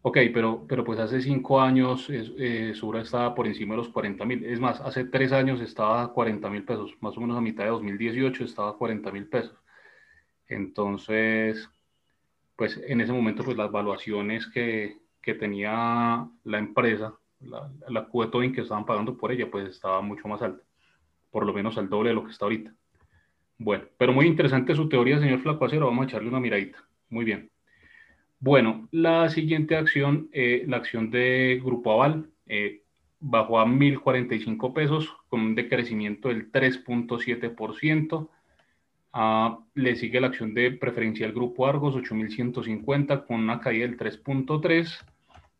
[0.00, 4.24] Ok, pero, pero pues hace cinco años eh, Sura estaba por encima de los 40
[4.24, 4.46] mil.
[4.46, 7.64] Es más, hace tres años estaba a 40 mil pesos, más o menos a mitad
[7.64, 9.58] de 2018 estaba a 40 mil pesos.
[10.46, 11.68] Entonces,
[12.56, 18.08] pues en ese momento, pues las valuaciones que, que tenía la empresa, la, la
[18.42, 20.62] en que estaban pagando por ella, pues estaba mucho más alta,
[21.30, 22.74] por lo menos al doble de lo que está ahorita.
[23.58, 26.84] Bueno, pero muy interesante su teoría, señor Flaco Acero, vamos a echarle una miradita.
[27.10, 27.50] Muy bien.
[28.40, 32.82] Bueno, la siguiente acción, eh, la acción de Grupo Aval, eh,
[33.20, 38.28] bajó a 1.045 pesos con un decrecimiento del 3.7%.
[39.12, 45.04] Ah, le sigue la acción de preferencial Grupo Argos, 8.150 con una caída del 3.3%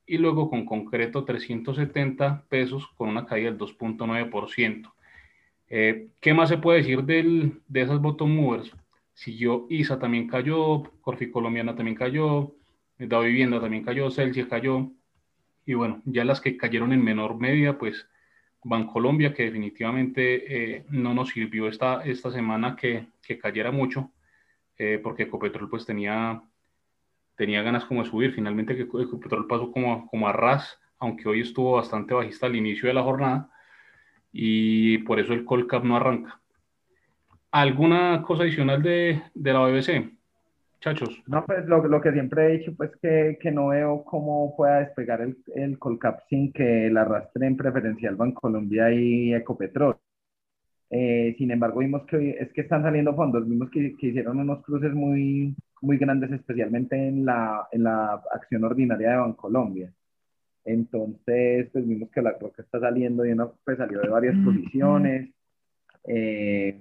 [0.09, 4.93] y luego con concreto 370 pesos con una caída del 2.9%.
[5.69, 8.73] Eh, ¿Qué más se puede decir del, de esas bottom movers?
[9.13, 12.55] Siguió ISA también cayó, Corfi Colombiana también cayó,
[12.99, 14.91] Da Vivienda también cayó, Celsius cayó,
[15.67, 18.09] y bueno, ya las que cayeron en menor medida, pues
[18.65, 24.11] Bancolombia, que definitivamente eh, no nos sirvió esta, esta semana que, que cayera mucho,
[24.79, 26.43] eh, porque Ecopetrol pues tenía
[27.39, 28.35] tenía ganas como de subir.
[28.35, 32.95] Finalmente Ecopetrol pasó como, como a ras, aunque hoy estuvo bastante bajista al inicio de
[32.95, 33.49] la jornada
[34.33, 36.41] y por eso el Colcap no arranca.
[37.51, 40.13] ¿Alguna cosa adicional de, de la BBC?
[40.81, 41.23] Chachos.
[41.27, 45.21] No, pues lo, que siempre he dicho, pues que, que no veo cómo pueda despegar
[45.21, 49.97] el, el, Colcap sin que la arrastre en preferencial Bancolombia y Ecopetrol.
[50.91, 54.65] Eh, sin embargo, vimos que es que están saliendo fondos, vimos que, que hicieron unos
[54.65, 59.93] cruces muy, muy grandes, especialmente en la, en la acción ordinaria de Bancolombia.
[60.65, 65.31] Entonces, pues vimos que la Roca está saliendo y uno pues salió de varias posiciones.
[66.05, 66.81] Eh,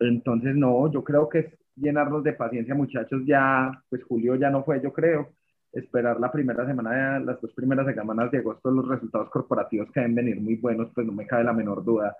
[0.00, 3.22] entonces, no, yo creo que es llenarnos de paciencia, muchachos.
[3.26, 5.30] Ya, pues julio ya no fue, yo creo.
[5.72, 10.14] Esperar la primera semana, las dos primeras semanas de agosto, los resultados corporativos que deben
[10.14, 12.16] venir muy buenos, pues no me cabe la menor duda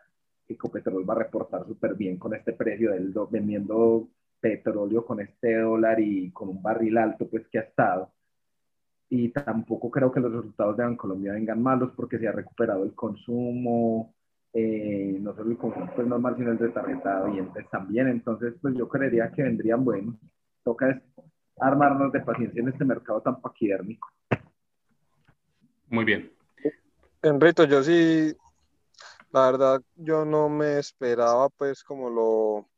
[0.46, 4.08] que Ecopetrol va a reportar súper bien con este precio del vendiendo
[4.44, 8.12] petróleo con este dólar y con un barril alto pues que ha estado.
[9.08, 12.94] Y tampoco creo que los resultados de Colombia vengan malos porque se ha recuperado el
[12.94, 14.14] consumo,
[14.52, 18.08] eh, no solo el consumo pues, normal, sino el de tarjeta de dientes también.
[18.08, 20.16] Entonces, pues yo creería que vendrían buenos.
[20.62, 21.00] Toca
[21.58, 24.08] armarnos de paciencia en este mercado tan paquidérmico.
[25.88, 26.30] Muy bien.
[27.22, 28.36] Enrito, yo sí,
[29.34, 32.70] la verdad, yo no me esperaba pues como lo,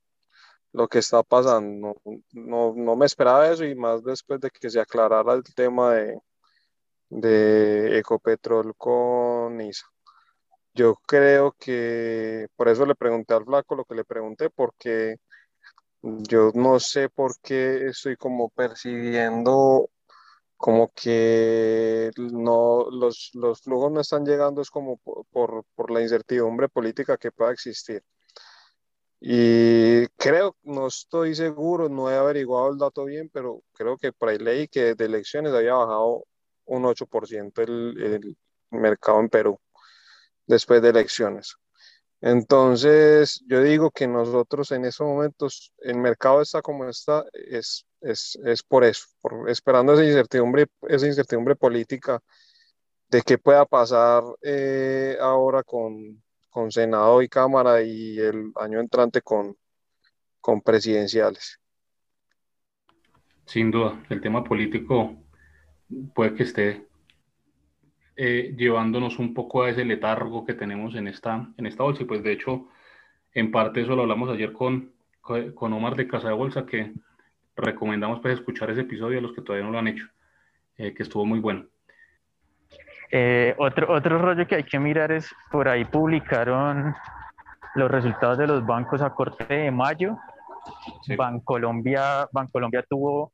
[0.72, 2.00] lo que está pasando.
[2.32, 6.18] No, no, me esperaba eso y más después de que se aclarara el tema de,
[7.10, 9.86] de Ecopetrol con ISA.
[10.74, 15.16] Yo creo que por eso le pregunté al flaco lo que le pregunté, porque
[16.02, 19.90] yo no sé por qué estoy como percibiendo
[20.56, 26.68] como que no, los, los flujos no están llegando, es como por, por la incertidumbre
[26.68, 28.02] política que pueda existir.
[29.20, 34.28] Y creo, no estoy seguro, no he averiguado el dato bien, pero creo que por
[34.28, 36.26] ahí leí que de elecciones había bajado
[36.66, 38.36] un 8% el, el
[38.70, 39.58] mercado en Perú
[40.46, 41.56] después de elecciones.
[42.20, 48.38] Entonces, yo digo que nosotros en estos momentos, el mercado está como está, es, es,
[48.44, 49.06] es por eso,
[49.48, 52.20] esperando esa incertidumbre, esa incertidumbre política
[53.08, 59.20] de qué pueda pasar eh, ahora con, con Senado y Cámara y el año entrante
[59.20, 59.56] con,
[60.40, 61.60] con presidenciales.
[63.44, 65.14] Sin duda, el tema político
[66.14, 66.86] puede que esté
[68.16, 72.02] eh, llevándonos un poco a ese letargo que tenemos en esta, en esta bolsa.
[72.02, 72.68] Y pues de hecho,
[73.34, 76.92] en parte eso lo hablamos ayer con, con Omar de Casa de Bolsa, que
[77.56, 80.06] recomendamos pues escuchar ese episodio a los que todavía no lo han hecho,
[80.78, 81.66] eh, que estuvo muy bueno.
[83.10, 86.94] Eh, otro, otro rollo que hay que mirar es, por ahí publicaron
[87.74, 90.16] los resultados de los bancos a corte de mayo.
[91.02, 91.14] Sí.
[91.14, 93.32] Bancolombia, Bancolombia tuvo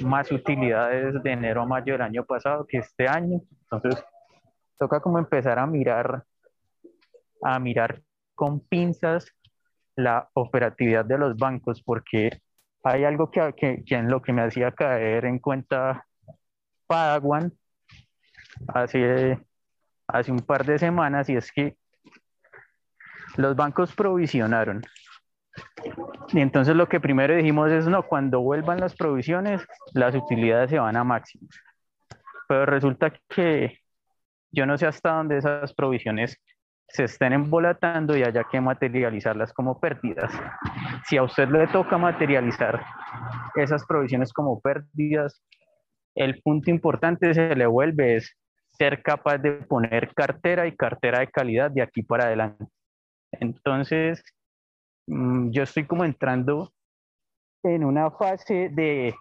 [0.00, 3.40] más utilidades de enero a mayo del año pasado que este año.
[3.70, 4.04] Entonces,
[4.78, 6.24] toca como empezar a mirar,
[7.42, 8.02] a mirar
[8.34, 9.32] con pinzas
[9.96, 12.40] la operatividad de los bancos, porque
[12.82, 16.06] hay algo que, que, lo que me hacía caer en cuenta
[16.86, 17.52] Padawan
[18.68, 19.38] hace,
[20.08, 21.76] hace un par de semanas y es que
[23.36, 24.82] los bancos provisionaron.
[26.28, 30.78] Y entonces lo que primero dijimos es, no, cuando vuelvan las provisiones, las utilidades se
[30.78, 31.46] van a máximo.
[32.48, 33.81] Pero resulta que
[34.52, 36.38] yo no sé hasta dónde esas provisiones
[36.88, 40.30] se estén embolatando y haya que materializarlas como pérdidas.
[41.06, 42.84] Si a usted le toca materializar
[43.54, 45.42] esas provisiones como pérdidas,
[46.14, 48.36] el punto importante se le vuelve es
[48.72, 52.66] ser capaz de poner cartera y cartera de calidad de aquí para adelante.
[53.32, 54.22] Entonces,
[55.06, 56.72] mmm, yo estoy como entrando
[57.62, 59.14] en una fase de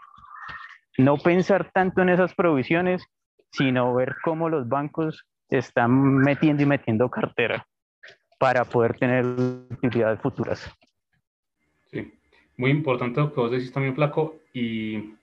[0.97, 3.05] no pensar tanto en esas provisiones,
[3.51, 7.67] sino ver cómo los bancos están metiendo y metiendo cartera
[8.39, 10.71] para poder tener utilidades futuras.
[11.91, 12.13] Sí,
[12.57, 15.13] muy importante lo que vos decís también, Flaco, y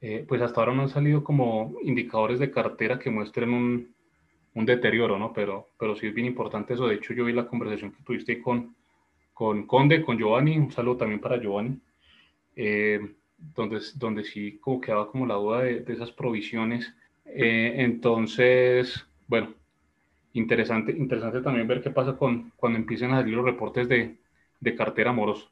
[0.00, 3.94] eh, pues hasta ahora no han salido como indicadores de cartera que muestren un,
[4.54, 5.32] un deterioro, ¿no?
[5.32, 6.86] Pero, pero sí es bien importante eso.
[6.86, 8.76] De hecho, yo vi la conversación que tuviste con,
[9.34, 11.78] con Conde, con Giovanni, un saludo también para Giovanni,
[12.54, 13.00] eh,
[13.36, 16.94] donde, donde sí como quedaba como la duda de, de esas provisiones.
[17.34, 19.54] Eh, entonces, bueno,
[20.32, 24.16] interesante, interesante también ver qué pasa con, cuando empiecen a salir los reportes de,
[24.60, 25.46] de cartera morosa.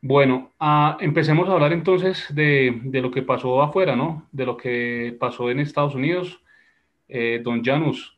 [0.00, 4.28] Bueno, ah, empecemos a hablar entonces de, de, lo que pasó afuera, ¿no?
[4.32, 6.42] De lo que pasó en Estados Unidos.
[7.08, 8.16] Eh, don Janus,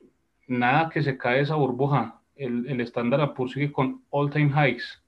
[0.48, 2.20] nada que se cae esa burbuja.
[2.34, 5.00] El, el estándar Poor's sigue con all time highs.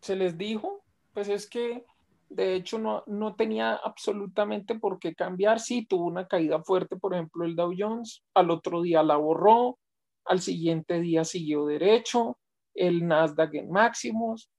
[0.00, 0.82] ¿Se les dijo?
[1.12, 1.84] Pues es que
[2.28, 5.60] de hecho no, no tenía absolutamente por qué cambiar.
[5.60, 9.78] Sí, tuvo una caída fuerte, por ejemplo, el Dow Jones, al otro día la borró,
[10.24, 12.38] al siguiente día siguió derecho,
[12.74, 14.50] el Nasdaq en máximos.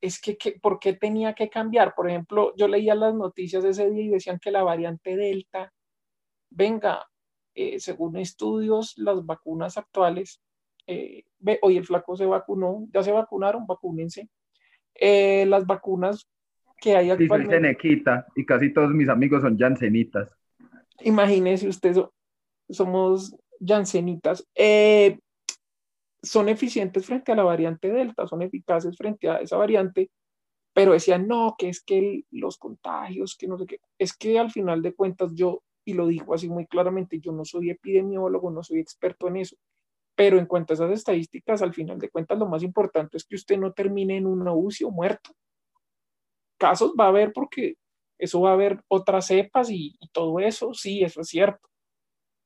[0.00, 1.94] Es que, que, ¿por qué tenía que cambiar?
[1.94, 5.72] Por ejemplo, yo leía las noticias ese día y decían que la variante Delta,
[6.50, 7.06] venga,
[7.54, 10.40] eh, según estudios, las vacunas actuales,
[10.86, 14.28] eh, ve, hoy el flaco se vacunó, ya se vacunaron, vacúnense.
[14.94, 16.28] Eh, las vacunas
[16.80, 17.56] que hay actualmente.
[17.56, 20.28] Sí, soy Tenequita y casi todos mis amigos son Jansenitas.
[21.00, 21.96] Imagínese usted,
[22.68, 24.46] somos Jansenitas.
[24.54, 25.18] Eh,
[26.22, 30.10] son eficientes frente a la variante Delta, son eficaces frente a esa variante,
[30.74, 34.50] pero decían, no, que es que los contagios, que no sé qué, es que al
[34.50, 38.62] final de cuentas yo, y lo digo así muy claramente, yo no soy epidemiólogo, no
[38.62, 39.56] soy experto en eso,
[40.16, 43.36] pero en cuanto a esas estadísticas, al final de cuentas lo más importante es que
[43.36, 45.30] usted no termine en una UCI o muerto.
[46.58, 47.76] Casos va a haber porque
[48.18, 51.68] eso va a haber otras cepas y, todo eso, sí, eso es cierto,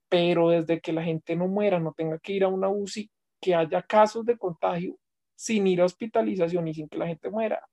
[0.09, 3.09] pero desde que la gente no muera, no tenga que ir a una UCI,
[3.41, 4.97] que haya casos de contagio
[5.35, 7.65] sin ir a hospitalización y sin que la gente muera,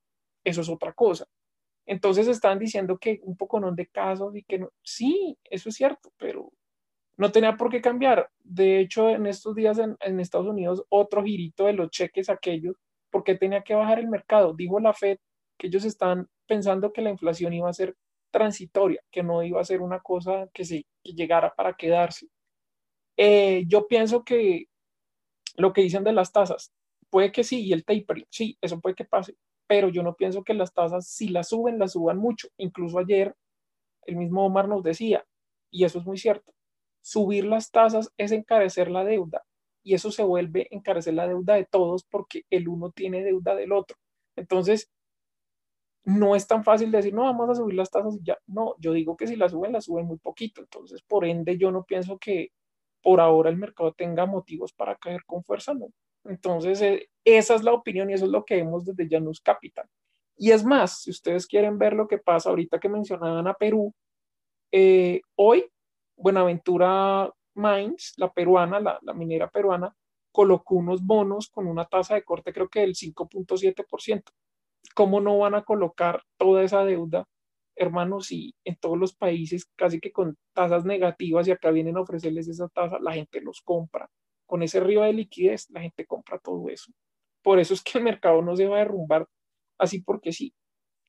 [0.45, 1.27] eso es otra cosa.
[1.85, 4.71] Entonces están diciendo que un poco no de casos y que no.
[4.83, 6.53] Sí, eso es cierto, pero
[7.17, 8.31] no tenía por qué cambiar.
[8.39, 12.77] De hecho, en estos días en, en Estados Unidos, otro girito de los cheques aquellos,
[13.11, 14.55] porque tenía que bajar el mercado.
[14.55, 15.19] Dijo la Fed
[15.59, 17.97] que ellos están pensando que la inflación iba a ser
[18.31, 22.29] transitoria, que no iba a ser una cosa que, se, llegara para quedarse.
[23.17, 24.67] Eh, yo pienso que
[25.57, 26.73] lo que dicen de las tasas,
[27.11, 30.45] puede que sí, y el tapering, sí, eso puede que pase, pero yo no pienso
[30.45, 32.49] que las tasas, si las suben, las suban mucho.
[32.59, 33.35] Incluso ayer
[34.07, 35.27] el mismo Omar nos decía,
[35.71, 36.53] y eso es muy cierto,
[37.03, 39.45] subir las tasas es encarecer la deuda,
[39.83, 43.73] y eso se vuelve encarecer la deuda de todos porque el uno tiene deuda del
[43.73, 43.97] otro.
[44.37, 44.91] Entonces,
[46.05, 48.39] no es tan fácil decir, no, vamos a subir las tasas y ya.
[48.47, 50.61] No, yo digo que si las suben, las suben muy poquito.
[50.61, 52.53] Entonces, por ende, yo no pienso que
[53.03, 55.89] por ahora el mercado tenga motivos para caer con fuerza, no.
[56.25, 59.87] Entonces, eh, esa es la opinión y eso es lo que vemos desde Janus Capital.
[60.37, 63.93] Y es más, si ustedes quieren ver lo que pasa ahorita que mencionaban a Perú,
[64.73, 65.65] eh, hoy
[66.17, 69.95] Buenaventura Mines, la peruana, la, la, minera peruana,
[70.31, 74.23] colocó unos bonos con una tasa de corte creo que del 5.7%.
[74.95, 77.27] ¿Cómo no van a colocar toda esa deuda
[77.79, 82.01] hermanos, y en todos los países casi que con tasas negativas y acá vienen a
[82.01, 84.11] ofrecerles esa tasa, la gente los compra.
[84.47, 86.93] Con ese río de liquidez, la gente compra todo eso.
[87.43, 89.27] Por eso es que el mercado no se va a derrumbar
[89.79, 90.53] así porque sí.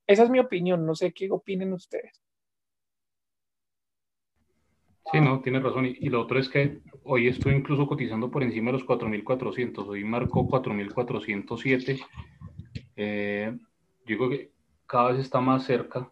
[0.08, 2.22] Esa es mi opinión, no sé qué opinen ustedes.
[5.12, 5.88] Sí, no, tiene razón.
[5.88, 9.88] Y, y, lo otro es que hoy estoy incluso cotizando por encima de los 4.400.
[9.88, 12.00] Hoy marcó 4.407.
[13.02, 13.58] Eh,
[14.06, 14.52] digo que
[14.86, 16.12] cada vez está más cerca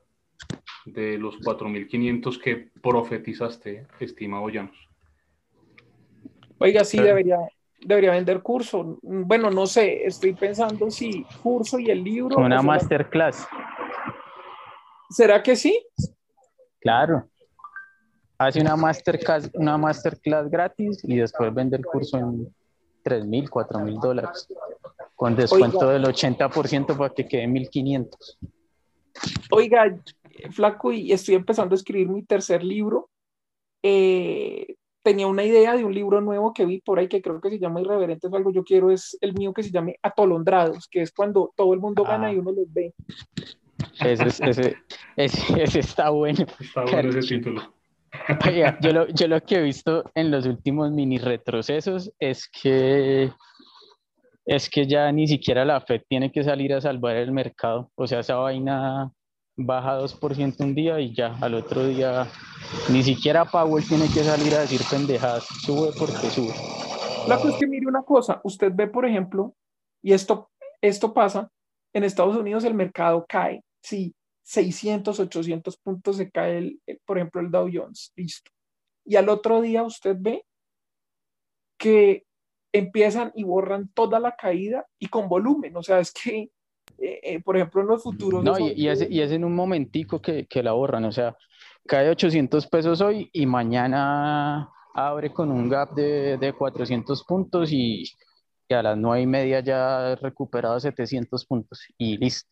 [0.86, 4.78] de los 4.500 que profetizaste, estimado Llanos?
[6.60, 7.40] Oiga, sí, debería,
[7.82, 8.98] debería vender curso.
[9.02, 12.38] Bueno, no sé, estoy pensando si curso y el libro.
[12.38, 13.46] Una masterclass.
[15.10, 15.86] ¿Será que sí?
[16.80, 17.28] Claro.
[18.38, 22.46] Hace una masterclass, una masterclass gratis y después vende el curso en
[23.04, 24.48] 3.000, 4.000 dólares.
[25.18, 25.92] Con descuento Oiga.
[25.94, 28.38] del 80% para que quede 1.500.
[29.52, 29.98] Oiga,
[30.52, 33.10] flaco y estoy empezando a escribir mi tercer libro.
[33.84, 37.50] Eh, tenía una idea de un libro nuevo que vi por ahí que creo que
[37.50, 38.52] se llama Irreverentes o algo.
[38.52, 42.04] Yo quiero es el mío que se llame Atolondrados, que es cuando todo el mundo
[42.04, 42.34] gana Ah.
[42.34, 42.94] y uno los ve.
[44.00, 44.76] Ese, es- ese,
[45.16, 46.46] ese, ese está bueno.
[46.60, 47.74] Está bueno ese título.
[48.46, 53.32] Oiga, yo, lo, yo lo que he visto en los últimos mini retrocesos es que
[54.48, 57.92] es que ya ni siquiera la Fed tiene que salir a salvar el mercado.
[57.96, 59.12] O sea, esa vaina
[59.58, 62.26] baja 2% un día y ya al otro día
[62.90, 65.46] ni siquiera Powell tiene que salir a decir pendejadas.
[65.66, 66.54] Sube porque sube.
[67.28, 69.54] La cosa es que mire una cosa, usted ve, por ejemplo,
[70.02, 70.50] y esto,
[70.82, 71.50] esto pasa,
[71.94, 77.18] en Estados Unidos el mercado cae, sí, 600, 800 puntos se cae, el, el- por
[77.18, 78.50] ejemplo, el Dow Jones, listo.
[79.06, 80.46] Y al otro día usted ve
[81.78, 82.24] que
[82.72, 85.76] empiezan y borran toda la caída y con volumen.
[85.78, 86.50] O sea, es que,
[86.98, 88.44] eh, eh, por ejemplo, en los futuros...
[88.44, 91.36] No, y, y es, y es en un momentico que, que la borran, o sea,
[91.88, 98.04] cae 800 pesos hoy y mañana abre con un gap de, de 400 puntos y,
[98.68, 102.50] y a las nueve y media ya ha recuperado 700 puntos y listo.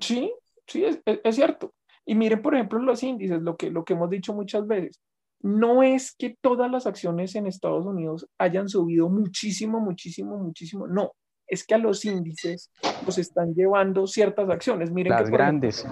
[0.00, 0.32] Sí,
[0.66, 1.74] sí, es, es- es cierto.
[2.06, 5.00] Y miren, por ejemplo, los índices, lo que, lo que hemos dicho muchas veces.
[5.42, 10.86] No es que todas las acciones en Estados Unidos hayan subido muchísimo, muchísimo, muchísimo.
[10.86, 11.12] No,
[11.46, 12.70] es que a los índices
[13.06, 14.90] los están llevando ciertas acciones.
[14.90, 15.86] Miren que, Las ejemplo, grandes.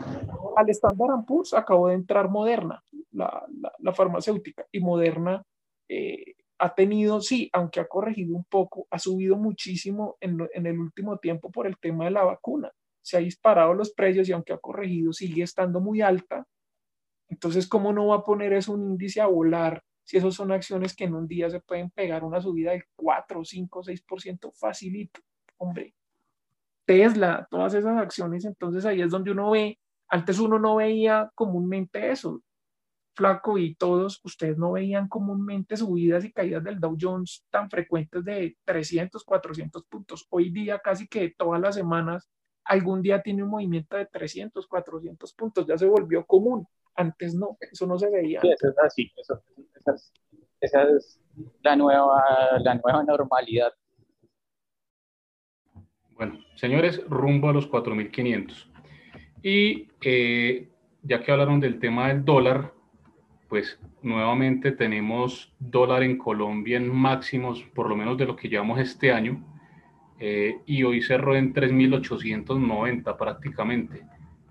[0.56, 2.82] al Standard Poor's acabó de entrar Moderna,
[3.12, 5.42] la, la- la farmacéutica, y Moderna
[5.88, 10.78] eh, ha tenido, sí, aunque ha corregido un poco, ha subido muchísimo en, en el
[10.78, 12.70] último tiempo por el tema de la vacuna.
[13.00, 16.44] Se ha disparado los precios y aunque ha corregido, sigue estando muy alta.
[17.28, 20.94] Entonces, ¿cómo no va a poner eso un índice a volar si esos son acciones
[20.94, 25.20] que en un día se pueden pegar una subida del 4, 5, 6% facilito?
[25.58, 25.94] Hombre,
[26.86, 32.10] Tesla, todas esas acciones, entonces ahí es donde uno ve, antes uno no veía comúnmente
[32.10, 32.42] eso,
[33.14, 38.24] flaco y todos, ustedes no veían comúnmente subidas y caídas del Dow Jones tan frecuentes
[38.24, 40.26] de 300, 400 puntos.
[40.30, 42.30] Hoy día casi que todas las semanas
[42.64, 46.66] algún día tiene un movimiento de 300, 400 puntos, ya se volvió común.
[46.98, 48.40] Antes no, eso no se veía.
[48.40, 49.40] Sí, eso es así, eso-
[49.76, 50.12] esa, es,
[50.60, 51.20] esa es
[51.62, 52.24] la nueva,
[52.58, 53.72] la nueva normalidad.
[56.10, 58.68] Bueno, señores, rumbo a los 4.500.
[59.44, 60.68] Y eh,
[61.04, 62.72] ya que hablaron del tema del dólar,
[63.48, 68.80] pues nuevamente tenemos dólar en Colombia en máximos, por lo menos de lo que llevamos
[68.80, 69.44] este año,
[70.18, 74.02] eh, y hoy cerró en 3.890 prácticamente.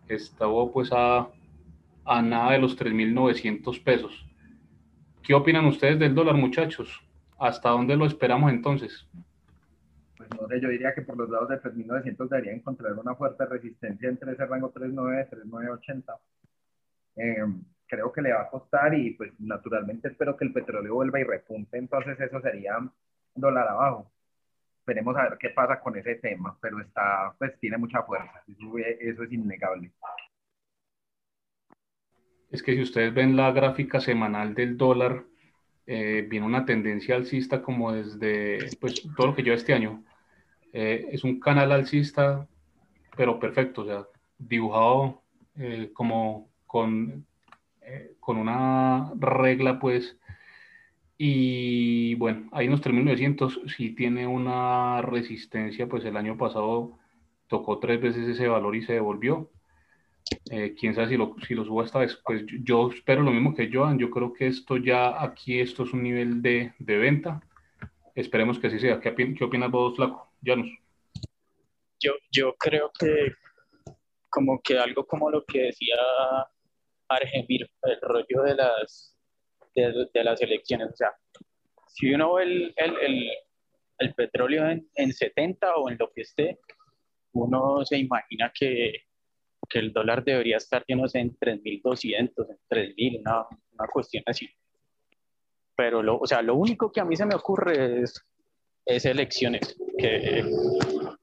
[0.07, 1.27] Estaba pues a,
[2.07, 4.25] a nada de los 3.900 pesos.
[5.23, 7.01] ¿Qué opinan ustedes del dólar, muchachos?
[7.37, 9.05] ¿Hasta dónde lo esperamos entonces?
[10.15, 13.45] Pues no sé, yo diría que por los lados de 3.900 debería encontrar una fuerte
[13.45, 16.17] resistencia entre ese rango 3.9, 3.980.
[17.17, 17.35] Eh,
[17.87, 21.23] creo que le va a costar y pues naturalmente espero que el petróleo vuelva y
[21.23, 22.77] repunte, entonces eso sería
[23.35, 24.11] dólar abajo.
[24.79, 28.77] Esperemos a ver qué pasa con ese tema, pero está, pues tiene mucha fuerza, eso,
[28.77, 29.91] eso es innegable.
[32.49, 35.25] Es que si ustedes ven la gráfica semanal del dólar,
[35.85, 40.03] eh, viene una tendencia alcista como desde pues, todo lo que lleva este año.
[40.73, 42.47] Eh, es un canal alcista,
[43.15, 44.05] pero perfecto, o sea,
[44.37, 45.23] dibujado
[45.55, 47.25] eh, como con,
[47.81, 50.17] eh, con una regla, pues.
[51.17, 56.99] Y bueno, ahí en los 3900 sí tiene una resistencia, pues el año pasado
[57.47, 59.49] tocó tres veces ese valor y se devolvió.
[60.49, 62.19] Eh, quién sabe si lo, si lo subo esta vez.
[62.23, 63.97] Pues yo, yo espero lo mismo que Joan.
[63.99, 67.41] Yo creo que esto ya aquí, esto es un nivel de, de venta.
[68.15, 68.99] Esperemos que así sea.
[68.99, 70.31] ¿Qué, qué opinas vos, Flaco?
[70.43, 70.69] Janus.
[71.99, 73.33] Yo, yo creo que
[74.29, 75.95] como que algo como lo que decía
[77.07, 79.17] Argemir, el rollo de las,
[79.75, 80.89] de, de las elecciones.
[80.91, 81.11] O sea,
[81.87, 83.29] si uno ve el, el, el,
[83.99, 86.59] el petróleo en, en 70 o en lo que esté,
[87.33, 89.06] uno se imagina que,
[89.69, 94.23] que el dólar debería estar, yo no sé, en 3.200, en 3.000, una, una cuestión
[94.25, 94.49] así.
[95.75, 98.25] Pero, lo, o sea, lo único que a mí se me ocurre es,
[98.85, 100.43] es elecciones, que,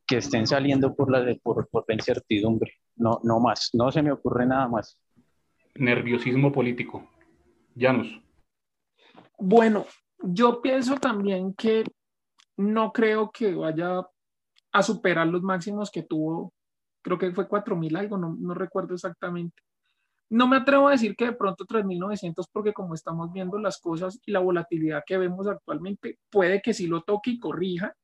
[0.07, 2.73] que estén saliendo por la, por, por la incertidumbre.
[2.97, 4.99] No, no más, no se me ocurre nada más.
[5.75, 7.11] Nerviosismo político.
[7.77, 8.21] Janus.
[9.39, 9.87] Bueno,
[10.23, 11.85] yo pienso también que
[12.57, 14.07] no creo que vaya
[14.73, 16.53] a superar los máximos que tuvo,
[17.05, 19.63] creo que fue 4.000 algo, no, no recuerdo exactamente.
[20.31, 24.19] No me atrevo a decir que de pronto 3.900 porque como estamos viendo las cosas
[24.27, 27.95] y la volatilidad que vemos actualmente, puede que sí lo toque y corrija,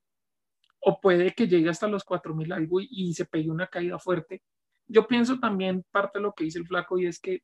[0.82, 4.42] o puede que llegue hasta los 4.000 algo y, y se pegue una caída fuerte.
[4.86, 7.40] Yo pienso también parte de lo que dice el flaco y es que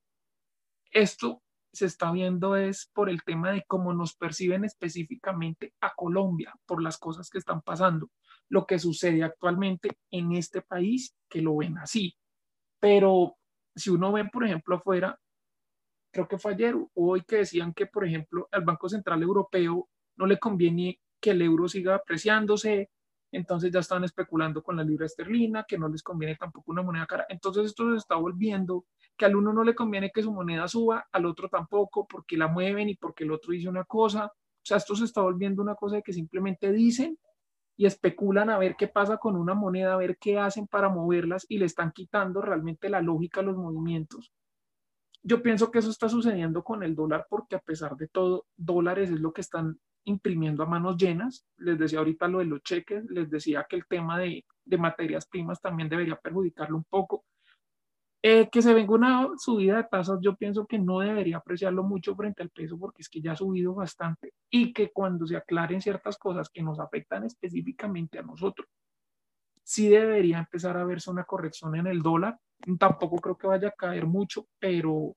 [0.92, 1.42] esto
[1.76, 6.82] se está viendo es por el tema de cómo nos perciben específicamente a Colombia, por
[6.82, 8.10] las cosas que están pasando,
[8.48, 12.16] lo que sucede actualmente en este país, que lo ven así.
[12.80, 13.36] Pero
[13.74, 15.18] si uno ve, por ejemplo, afuera,
[16.10, 19.88] creo que fue ayer o hoy que decían que, por ejemplo, al Banco Central Europeo
[20.16, 22.90] no le conviene que el euro siga apreciándose,
[23.32, 27.06] entonces ya están especulando con la libra esterlina, que no les conviene tampoco una moneda
[27.06, 27.26] cara.
[27.28, 31.06] Entonces esto se está volviendo que al uno no le conviene que su moneda suba,
[31.12, 34.26] al otro tampoco, porque la mueven y porque el otro dice una cosa.
[34.26, 37.18] O sea, esto se está volviendo una cosa de que simplemente dicen
[37.76, 41.44] y especulan a ver qué pasa con una moneda, a ver qué hacen para moverlas
[41.48, 44.32] y le están quitando realmente la lógica a los movimientos.
[45.22, 49.10] Yo pienso que eso está sucediendo con el dólar porque a pesar de todo, dólares
[49.10, 51.46] es lo que están imprimiendo a manos llenas.
[51.58, 55.26] Les decía ahorita lo de los cheques, les decía que el tema de, de materias
[55.26, 57.24] primas también debería perjudicarlo un poco.
[58.22, 62.16] Eh, que se venga una subida de tasas, yo pienso que no debería apreciarlo mucho
[62.16, 65.80] frente al peso porque es que ya ha subido bastante y que cuando se aclaren
[65.80, 68.66] ciertas cosas que nos afectan específicamente a nosotros,
[69.62, 72.36] sí debería empezar a verse una corrección en el dólar.
[72.78, 75.14] Tampoco creo que vaya a caer mucho, pero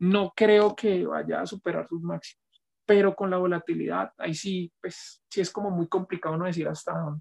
[0.00, 2.47] no creo que vaya a superar sus máximos.
[2.88, 6.92] Pero con la volatilidad, ahí sí, pues sí es como muy complicado no decir hasta
[6.98, 7.20] dónde.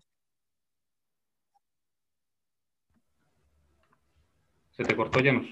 [4.72, 5.48] Se te cortó, Llanos.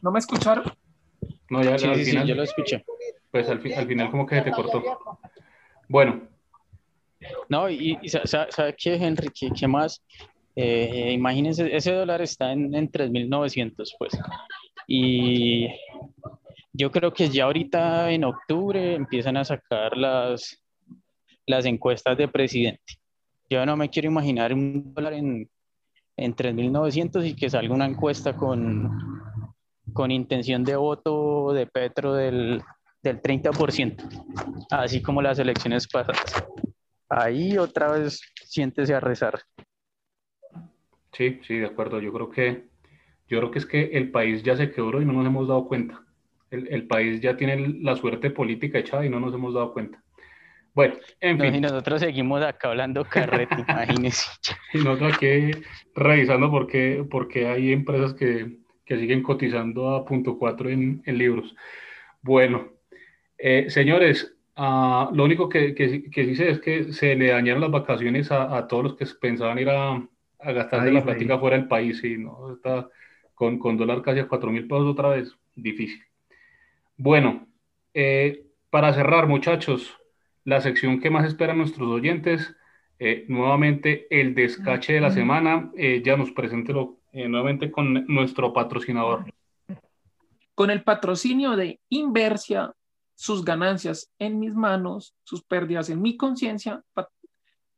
[0.00, 0.64] ¿No me escucharon?
[1.50, 2.82] No, ya Sí, al sí, sí, final, yo lo escuché.
[3.30, 4.82] pues al, fi- al final como que se te cortó.
[5.90, 6.26] Bueno,
[7.50, 9.28] No, y, y sa- sa- ¿sabe qué, Henry?
[9.28, 10.02] ¿Qué, qué más?
[10.56, 14.16] Eh, imagínense, ese dólar está en, en 3.900, pues.
[14.86, 15.68] Y
[16.76, 20.60] yo creo que ya ahorita en octubre empiezan a sacar las,
[21.46, 22.98] las encuestas de presidente.
[23.48, 25.48] Yo no me quiero imaginar un dólar en,
[26.16, 28.90] en 3.900 y que salga una encuesta con,
[29.92, 32.60] con intención de voto de Petro del,
[33.02, 36.44] del 30%, así como las elecciones pasadas.
[37.08, 39.40] Ahí otra vez siéntese a rezar.
[41.12, 42.00] sí, sí, de acuerdo.
[42.00, 42.68] Yo creo que,
[43.28, 45.68] yo creo que es que el país ya se quebró y no nos hemos dado
[45.68, 46.04] cuenta.
[46.50, 50.02] El, el país ya tiene la suerte política echada y no nos hemos dado cuenta.
[50.74, 54.30] Bueno, en No, y fin, nosotros seguimos acá hablando carrete, imagínense.
[54.72, 55.64] y nosotros aquí
[55.94, 61.02] revisando por qué, por qué hay empresas que, que siguen cotizando a punto cuatro en,
[61.06, 61.54] en libros.
[62.22, 62.70] Bueno,
[63.38, 67.28] eh, señores, ah, lo único que, que, sí- que sí sé es que se le
[67.28, 69.94] dañaron las vacaciones a, a todos los que pensaban ir a,
[70.40, 71.04] a gastarse la ahí.
[71.04, 72.90] plática fuera del país y no está
[73.34, 76.02] con, con dólar casi a cuatro mil pesos otra vez, difícil.
[76.96, 77.46] Bueno,
[77.92, 79.96] eh, para cerrar, muchachos,
[80.44, 82.54] la sección que más esperan nuestros oyentes,
[82.98, 88.52] eh, nuevamente el descache de la semana, eh, ya nos preséntelo eh, nuevamente con nuestro
[88.52, 89.24] patrocinador.
[90.54, 92.72] Con el patrocinio de Inversia,
[93.14, 96.82] sus ganancias en mis manos, sus pérdidas en mi conciencia,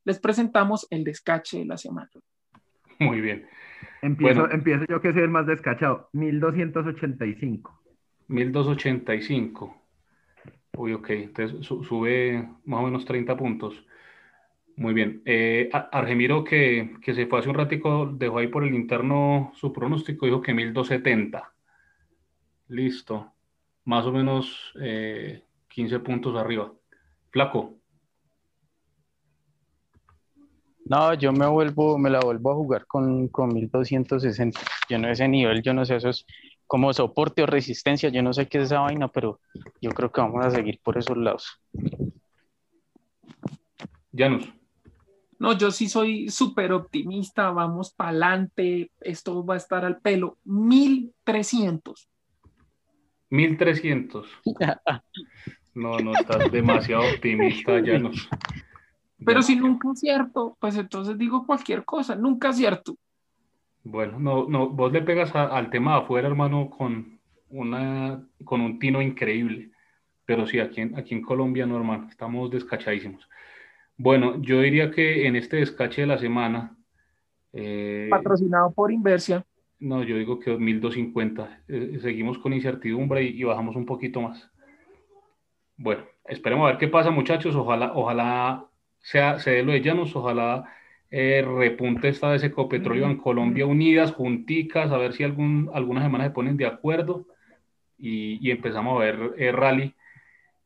[0.04, 2.10] les presentamos el descache de la semana.
[2.98, 3.46] Muy bien.
[4.02, 4.54] Empiezo, Bueno.
[4.54, 6.08] empiezo yo que soy el más descachado.
[6.12, 7.75] 1285.
[8.28, 9.76] 1285.
[10.76, 11.10] Uy, ok.
[11.10, 13.84] Entonces su- sube más o menos 30 puntos.
[14.76, 15.22] Muy bien.
[15.24, 19.72] Eh, Argemiro, que, que se fue hace un ratico, dejó ahí por el interno su
[19.72, 21.52] pronóstico, dijo que 1270.
[22.68, 23.32] Listo.
[23.84, 26.72] Más o menos eh, 15 puntos arriba.
[27.30, 27.78] Flaco.
[30.84, 34.60] No, yo me vuelvo, me la vuelvo a jugar con, con 1260.
[34.88, 36.24] Yo no ese nivel, yo no sé, eso es
[36.66, 39.40] como soporte o resistencia, yo no sé qué es esa vaina, pero
[39.80, 41.60] yo creo que vamos a seguir por esos lados.
[44.14, 44.52] Janus.
[45.38, 50.38] No, yo sí soy súper optimista, vamos para adelante, esto va a estar al pelo.
[50.44, 52.08] 1300.
[53.30, 54.26] 1300.
[55.76, 58.30] No, no, estás demasiado optimista, Janus.
[59.22, 62.96] Pero si nunca es cierto, pues entonces digo cualquier cosa, nunca es cierto.
[63.88, 67.20] Bueno, no, no, vos le pegas a- al tema de afuera, hermano, con
[67.50, 69.70] una, con un tino increíble.
[70.24, 73.28] Pero sí, aquí en, aquí en Colombia no, hermano, estamos descachadísimos.
[73.96, 76.76] Bueno, yo diría que en este descache de la semana,
[77.52, 79.44] eh, Patrocinado por Inversia.
[79.78, 81.62] no, yo digo que 1250.
[81.68, 84.50] Eh, seguimos con incertidumbre y, y bajamos un poquito más.
[85.76, 87.54] Bueno, esperemos a ver qué pasa, muchachos.
[87.54, 88.66] Ojalá, ojalá
[88.98, 90.64] sea, se dé lo de Llanos, ojalá
[91.10, 96.28] eh, repunte esta vez Ecopetróleo en Colombia unidas, junticas, a ver si algún, algunas semanas
[96.28, 97.26] se ponen de acuerdo
[97.98, 99.94] y, y empezamos a ver eh, rally.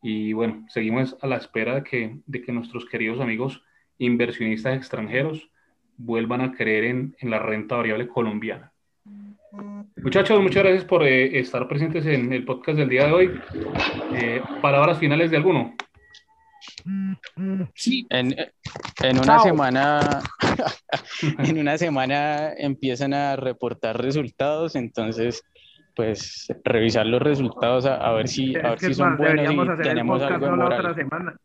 [0.03, 3.63] Y bueno, seguimos a la espera de que, de que nuestros queridos amigos
[3.99, 5.51] inversionistas extranjeros
[5.99, 8.73] vuelvan a creer en, en la renta variable colombiana.
[9.97, 13.41] Muchachos, muchas gracias por eh, estar presentes en el podcast del día de hoy.
[14.15, 15.75] Eh, palabras finales de alguno.
[17.75, 18.33] Sí, En,
[19.03, 19.41] en una Chao.
[19.45, 20.21] semana,
[21.39, 25.43] en una semana empiezan a reportar resultados, entonces,
[25.97, 29.67] pues revisar los resultados a, a ver si, a ver si son más, buenos deberíamos
[29.67, 31.37] y hacer el tenemos podcast algo de la otra semana.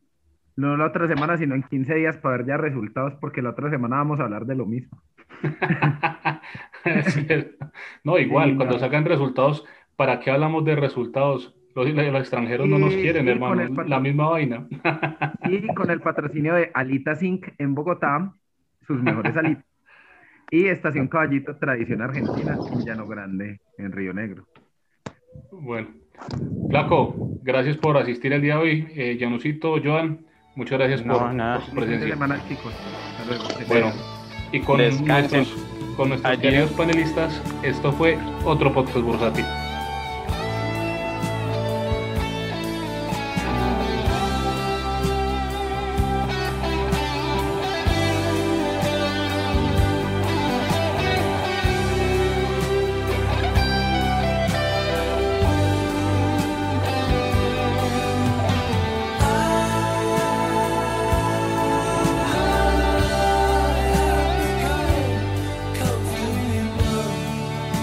[0.57, 3.70] No la otra semana, sino en 15 días para ver ya resultados, porque la otra
[3.70, 5.01] semana vamos a hablar de lo mismo.
[8.03, 8.80] No, igual, Sí, cuando no.
[8.80, 11.55] sacan resultados, ¿para qué hablamos de resultados?
[11.76, 14.65] Los, los extranjeros no nos quieren, hermano, la misma vaina.
[15.49, 17.47] Y con el patrocinio de Alitas Inc.
[17.57, 18.34] en Bogotá,
[18.88, 19.65] sus mejores alitas.
[20.51, 24.47] Y Estación Caballito, tradición argentina, en Llano Grande, en Río Negro.
[25.51, 25.89] Bueno,
[26.69, 27.13] Flaco,
[27.43, 28.88] gracias por asistir el día de hoy.
[28.95, 30.19] Eh, Janucito, Joan,
[30.55, 31.57] muchas gracias No, por, nada.
[31.57, 32.09] por su presencia.
[32.13, 32.73] semana, chicos.
[33.19, 33.43] Hasta luego.
[33.67, 33.91] Bueno,
[34.53, 35.39] y con Descansen.
[35.41, 36.41] nuestros, con nuestros Adiós.
[36.41, 39.43] queridos panelistas, esto fue otro podcast bursátil.